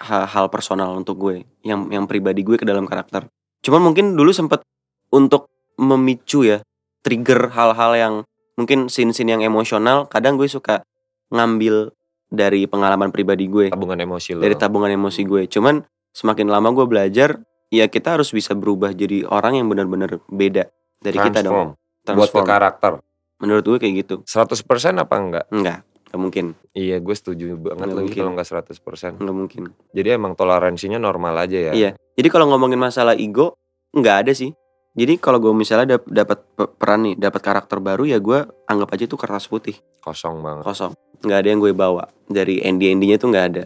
hal, 0.00 0.24
hal 0.26 0.46
personal 0.48 0.96
untuk 0.96 1.20
gue 1.20 1.44
yang 1.62 1.92
yang 1.92 2.08
pribadi 2.08 2.40
gue 2.40 2.56
ke 2.56 2.64
dalam 2.64 2.88
karakter 2.88 3.28
cuman 3.60 3.92
mungkin 3.92 4.16
dulu 4.16 4.32
sempet 4.32 4.64
untuk 5.12 5.52
memicu 5.76 6.48
ya 6.48 6.58
trigger 7.00 7.50
hal-hal 7.52 7.92
yang 7.96 8.14
mungkin 8.56 8.92
scene-scene 8.92 9.38
yang 9.38 9.42
emosional 9.44 10.04
kadang 10.06 10.36
gue 10.36 10.48
suka 10.48 10.84
ngambil 11.32 11.94
dari 12.30 12.66
pengalaman 12.70 13.10
pribadi 13.10 13.50
gue. 13.50 13.72
Tabungan 13.72 13.98
emosi 13.98 14.38
lo. 14.38 14.40
Dari 14.44 14.54
tabungan 14.54 14.90
emosi 14.92 15.22
gue. 15.26 15.50
Cuman 15.50 15.82
semakin 16.14 16.46
lama 16.46 16.70
gue 16.70 16.86
belajar 16.86 17.42
ya 17.70 17.86
kita 17.86 18.18
harus 18.18 18.30
bisa 18.30 18.54
berubah 18.54 18.94
jadi 18.94 19.26
orang 19.26 19.58
yang 19.58 19.66
benar-benar 19.66 20.22
beda 20.30 20.70
dari 21.02 21.18
kita 21.18 21.42
dong. 21.42 21.74
Transform. 22.00 22.16
buat 22.16 22.30
ke 22.30 22.34
Transform. 22.34 22.46
karakter. 22.46 22.92
Menurut 23.40 23.64
gue 23.66 23.78
kayak 23.80 23.94
gitu. 24.06 24.16
100% 24.26 25.00
apa 25.00 25.14
enggak? 25.16 25.46
Enggak 25.50 25.80
nggak 26.10 26.18
mungkin. 26.26 26.46
Iya 26.74 26.98
gue 26.98 27.14
setuju 27.14 27.54
banget 27.54 27.86
Nggak 27.86 27.94
lagi 27.94 28.02
mungkin. 28.10 28.18
kalau 28.18 28.30
enggak 28.34 28.48
100% 28.50 29.22
nggak 29.22 29.36
mungkin. 29.38 29.62
Jadi 29.94 30.08
emang 30.10 30.32
toleransinya 30.34 30.98
normal 30.98 31.38
aja 31.38 31.70
ya. 31.70 31.72
Iya. 31.72 31.90
Jadi 32.18 32.28
kalau 32.34 32.50
ngomongin 32.50 32.82
masalah 32.82 33.14
ego, 33.14 33.54
nggak 33.94 34.26
ada 34.26 34.32
sih. 34.34 34.50
Jadi 34.90 35.16
kalau 35.16 35.38
gue 35.38 35.52
misalnya 35.52 35.96
dap- 35.96 36.06
dapat 36.06 36.38
pe- 36.50 36.72
peran 36.72 37.00
nih, 37.02 37.14
dapat 37.14 37.40
karakter 37.40 37.78
baru 37.78 38.04
ya 38.04 38.18
gue 38.18 38.38
anggap 38.66 38.88
aja 38.90 39.04
itu 39.04 39.14
kertas 39.14 39.46
putih, 39.46 39.78
kosong 39.98 40.40
banget 40.40 40.66
kosong. 40.66 40.92
Nggak 41.20 41.38
ada 41.38 41.48
yang 41.48 41.60
gue 41.60 41.72
bawa 41.72 42.04
dari 42.26 42.58
ND-ND-nya 42.58 43.16
tuh 43.16 43.30
nggak 43.30 43.46
ada. 43.48 43.64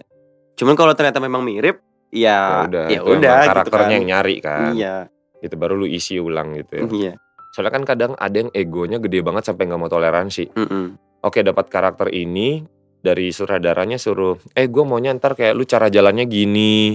Cuman 0.54 0.74
kalau 0.74 0.92
ternyata 0.92 1.18
memang 1.18 1.40
mirip, 1.40 1.80
ya 2.10 2.62
udah 2.64 2.86
ya 2.86 3.00
udah 3.02 3.34
gitu 3.42 3.50
karakternya 3.50 3.82
kan. 3.84 3.96
yang 3.98 4.06
nyari 4.06 4.36
kan 4.38 4.70
Iya, 4.70 4.94
itu 5.42 5.54
baru 5.58 5.74
lu 5.74 5.84
isi 5.84 6.16
ulang 6.16 6.54
gitu 6.54 6.72
ya 6.72 6.82
iya. 6.88 7.12
soalnya 7.50 7.74
kan 7.74 7.84
kadang 7.84 8.12
ada 8.14 8.36
yang 8.36 8.50
egonya 8.54 9.02
gede 9.02 9.18
banget 9.20 9.42
sampai 9.44 9.66
nggak 9.66 9.80
mau 9.82 9.90
toleransi 9.90 10.54
Mm-mm. 10.54 10.84
oke 11.20 11.38
dapat 11.42 11.66
karakter 11.66 12.08
ini 12.08 12.62
dari 13.02 13.28
sutradaranya 13.28 13.98
suruh 13.98 14.38
eh 14.54 14.64
gue 14.64 14.84
maunya 14.86 15.10
ntar 15.12 15.34
kayak 15.34 15.52
lu 15.52 15.66
cara 15.66 15.90
jalannya 15.90 16.24
gini 16.24 16.94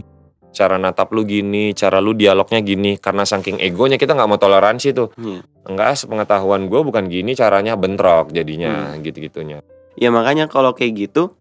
cara 0.50 0.76
natap 0.76 1.14
lu 1.14 1.24
gini 1.24 1.72
cara 1.72 1.98
lu 1.98 2.12
dialognya 2.12 2.60
gini 2.60 2.98
karena 2.98 3.22
saking 3.22 3.58
egonya 3.58 3.96
kita 3.96 4.12
nggak 4.12 4.26
mau 4.26 4.38
toleransi 4.38 4.90
tuh 4.92 5.14
Iya. 5.16 5.46
enggak 5.64 5.94
sepengetahuan 5.96 6.66
gue 6.66 6.82
bukan 6.82 7.06
gini 7.06 7.34
caranya 7.34 7.74
bentrok 7.74 8.30
jadinya 8.30 8.94
Hmm. 8.94 9.02
gitu 9.02 9.22
gitunya 9.22 9.62
Ya 9.94 10.10
makanya 10.10 10.48
kalau 10.48 10.72
kayak 10.72 10.96
gitu, 10.96 11.36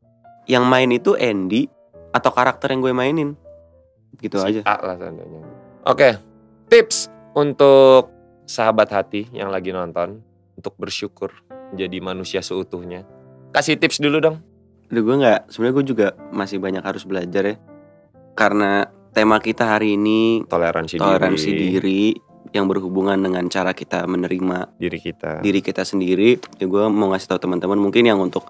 yang 0.44 0.66
main 0.66 0.90
itu 0.90 1.14
Andy 1.14 1.70
atau 2.10 2.28
karakter 2.28 2.74
yang 2.74 2.82
gue 2.82 2.90
mainin, 2.90 3.38
gitu 4.18 4.34
Si 4.36 4.58
aja. 4.58 4.60
A 4.66 4.82
lah 4.82 4.96
tandanya 4.96 5.46
oke 5.82 6.18
tips 6.66 7.06
untuk 7.32 8.10
sahabat 8.44 8.90
hati 8.90 9.30
yang 9.30 9.48
lagi 9.48 9.70
nonton 9.70 10.20
untuk 10.52 10.74
bersyukur 10.74 11.30
jadi 11.70 11.96
manusia 11.98 12.40
seutuhnya 12.40 13.06
kasih 13.48 13.76
tips 13.76 14.00
dulu 14.00 14.18
dong 14.18 14.36
Aduh 14.88 15.04
gue 15.04 15.16
nggak, 15.16 15.52
sebenarnya 15.52 15.74
gue 15.74 15.86
juga 15.86 16.06
masih 16.28 16.56
banyak 16.56 16.80
harus 16.80 17.04
belajar 17.04 17.44
ya. 17.44 17.56
Karena 18.32 18.88
tema 19.12 19.40
kita 19.40 19.64
hari 19.66 19.96
ini 19.96 20.44
toleransi, 20.46 21.00
toleransi 21.00 21.50
diri, 21.50 21.66
diri 21.72 22.02
yang 22.52 22.64
berhubungan 22.68 23.16
dengan 23.20 23.44
cara 23.52 23.76
kita 23.76 24.08
menerima 24.08 24.78
diri 24.80 24.98
kita. 25.00 25.44
diri 25.44 25.60
kita 25.60 25.84
sendiri. 25.84 26.40
Ya 26.56 26.66
gue 26.68 26.84
mau 26.88 27.12
ngasih 27.12 27.28
tahu 27.36 27.40
teman-teman 27.48 27.76
mungkin 27.76 28.08
yang 28.08 28.20
untuk 28.20 28.48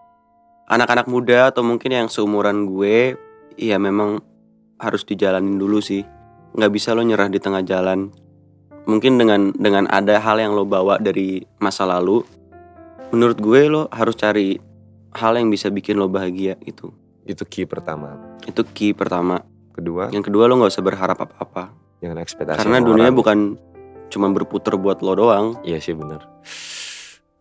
anak-anak 0.70 1.06
muda 1.10 1.50
atau 1.50 1.64
mungkin 1.66 1.90
yang 1.94 2.08
seumuran 2.10 2.68
gue 2.68 3.18
ya 3.58 3.76
memang 3.80 4.22
harus 4.78 5.02
dijalanin 5.02 5.58
dulu 5.58 5.82
sih. 5.82 6.06
Nggak 6.54 6.72
bisa 6.72 6.94
lo 6.94 7.02
nyerah 7.02 7.28
di 7.30 7.38
tengah 7.42 7.62
jalan. 7.66 8.10
Mungkin 8.88 9.20
dengan 9.20 9.52
dengan 9.52 9.84
ada 9.90 10.16
hal 10.16 10.40
yang 10.40 10.56
lo 10.56 10.64
bawa 10.64 10.96
dari 10.96 11.44
masa 11.60 11.84
lalu 11.84 12.24
menurut 13.12 13.36
gue 13.40 13.60
lo 13.68 13.82
harus 13.92 14.16
cari 14.16 14.56
hal 15.16 15.36
yang 15.36 15.48
bisa 15.52 15.68
bikin 15.68 15.98
lo 15.98 16.08
bahagia 16.08 16.56
itu. 16.64 16.92
Itu 17.28 17.44
key 17.44 17.68
pertama. 17.68 18.16
Itu 18.48 18.64
key 18.64 18.96
pertama 18.96 19.44
kedua. 19.78 20.10
Yang 20.10 20.24
kedua 20.28 20.44
lo 20.50 20.58
nggak 20.58 20.72
usah 20.74 20.84
berharap 20.84 21.18
apa-apa. 21.18 21.70
Jangan 22.02 22.18
ekspektasi 22.18 22.58
karena 22.58 22.78
dunia 22.82 23.10
orang. 23.10 23.16
bukan 23.16 23.38
cuma 24.08 24.26
berputar 24.30 24.74
buat 24.74 24.98
lo 25.00 25.14
doang. 25.14 25.46
Iya 25.62 25.78
sih 25.78 25.94
benar 25.94 26.26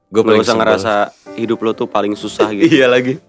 gue 0.07 0.21
Lo 0.23 0.39
usah 0.39 0.55
ngerasa 0.55 0.93
hidup 1.35 1.59
lo 1.67 1.71
tuh 1.75 1.87
paling 1.87 2.15
susah 2.15 2.51
gitu. 2.55 2.71
Iya 2.79 2.87
lagi. 2.87 3.19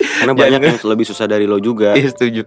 Karena 0.00 0.32
banyak 0.32 0.60
yang 0.64 0.76
lebih 0.80 1.06
susah 1.06 1.28
dari 1.28 1.44
lo 1.44 1.60
juga. 1.60 1.92
Iya 1.92 2.08
setuju. 2.08 2.42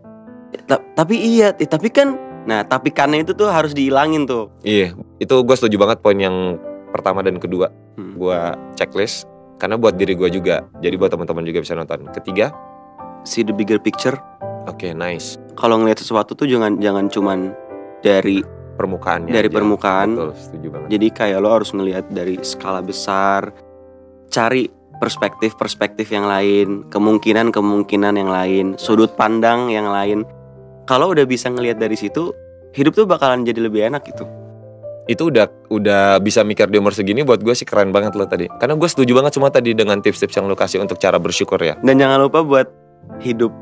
Ta- 0.65 0.81
Tapi 0.81 1.15
iya 1.21 1.53
Tapi 1.53 1.89
kan 1.93 2.17
Nah 2.45 2.61
tapi 2.61 2.93
karena 2.93 3.21
itu 3.21 3.33
tuh 3.33 3.49
harus 3.49 3.73
dihilangin 3.73 4.25
tuh. 4.25 4.49
Iya 4.65 4.93
itu 5.21 5.33
gue 5.33 5.55
setuju 5.57 5.77
banget 5.81 5.97
poin 6.01 6.17
yang 6.17 6.57
pertama 6.89 7.21
dan 7.21 7.37
kedua. 7.37 7.69
Hmm. 7.95 8.19
gue 8.19 8.39
checklist 8.75 9.23
karena 9.55 9.79
buat 9.79 9.95
diri 9.95 10.19
gue 10.19 10.27
juga 10.27 10.67
jadi 10.83 10.99
buat 10.99 11.15
teman-teman 11.15 11.47
juga 11.47 11.63
bisa 11.63 11.77
nonton. 11.77 12.09
Ketiga 12.11 12.51
See 13.25 13.41
the 13.41 13.55
bigger 13.55 13.79
picture 13.79 14.17
oke 14.67 14.87
nice. 14.93 15.37
Kalau 15.55 15.79
ngeliat 15.79 16.01
sesuatu 16.01 16.35
tuh 16.35 16.49
jangan 16.49 16.77
jangan 16.83 17.07
cuman 17.07 17.55
dari 18.03 18.43
permukaannya 18.75 19.31
Dari 19.31 19.47
aja. 19.49 19.55
permukaan. 19.55 20.09
betul 20.13 20.31
setuju 20.35 20.67
banget. 20.75 20.87
Jadi 20.91 21.07
kayak 21.15 21.39
lo 21.39 21.49
harus 21.55 21.71
ngelihat 21.71 22.05
dari 22.11 22.35
skala 22.43 22.83
besar 22.83 23.49
Cari 24.29 24.67
perspektif-perspektif 24.99 26.11
yang 26.11 26.27
lain 26.27 26.83
Kemungkinan-kemungkinan 26.91 28.13
yang 28.19 28.27
lain 28.27 28.65
Sudut 28.75 29.15
pandang 29.15 29.71
yang 29.71 29.87
lain. 29.87 30.27
Kalau 30.85 31.15
udah 31.15 31.23
bisa 31.23 31.47
ngelihat 31.47 31.79
dari 31.79 31.95
situ 31.95 32.35
Hidup 32.75 32.91
tuh 32.91 33.07
bakalan 33.07 33.47
jadi 33.47 33.63
lebih 33.63 33.87
enak 33.87 34.03
gitu. 34.03 34.27
Itu 35.07 35.31
udah 35.31 35.47
udah 35.71 36.19
bisa 36.19 36.43
mikir 36.43 36.67
di 36.67 36.75
umur 36.75 36.91
segini 36.91 37.23
buat 37.23 37.39
gue 37.39 37.55
sih 37.55 37.63
keren 37.63 37.95
banget 37.95 38.19
lo 38.19 38.27
tadi. 38.27 38.51
Karena 38.59 38.75
gue 38.75 38.89
setuju 38.91 39.15
banget 39.15 39.39
semua 39.39 39.47
tadi 39.47 39.71
dengan 39.71 40.03
tips-tips 40.03 40.35
yang 40.35 40.51
lo 40.51 40.59
kasih 40.59 40.83
untuk 40.83 40.99
cara 40.99 41.15
bersyukur 41.15 41.55
ya. 41.63 41.79
Dan 41.79 41.95
jangan 41.95 42.27
lupa 42.27 42.43
buat 42.43 42.67
hidup 43.23 43.55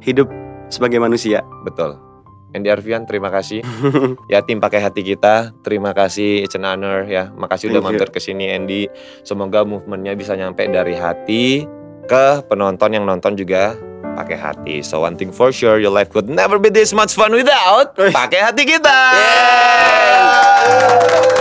Hidup 0.00 0.28
sebagai 0.68 1.00
manusia. 1.00 1.40
Betul. 1.64 1.96
Andy 2.54 2.70
Arfian 2.70 3.02
terima 3.04 3.34
kasih. 3.34 3.66
Ya 4.32 4.40
tim 4.46 4.62
pakai 4.62 4.80
hati 4.80 5.02
kita 5.02 5.50
terima 5.66 5.90
kasih. 5.90 6.46
It's 6.46 6.54
an 6.54 6.64
honor 6.64 7.02
ya. 7.04 7.34
Makasih 7.34 7.74
udah 7.74 7.82
Thank 7.82 7.98
you. 7.98 8.00
mampir 8.00 8.08
ke 8.14 8.20
sini 8.22 8.54
Andy. 8.54 8.86
Semoga 9.26 9.66
movementnya 9.66 10.14
bisa 10.14 10.38
nyampe 10.38 10.62
dari 10.70 10.94
hati 10.94 11.66
ke 12.06 12.26
penonton 12.46 12.94
yang 12.94 13.04
nonton 13.04 13.34
juga 13.34 13.74
pakai 14.14 14.38
hati. 14.38 14.76
So 14.86 15.02
one 15.02 15.18
thing 15.18 15.34
for 15.34 15.50
sure 15.50 15.82
your 15.82 15.90
life 15.90 16.14
could 16.14 16.30
never 16.30 16.62
be 16.62 16.70
this 16.70 16.94
much 16.94 17.18
fun 17.18 17.34
without 17.34 17.98
pakai 17.98 18.46
hati 18.46 18.62
kita. 18.62 18.98
Yeay. 19.18 21.33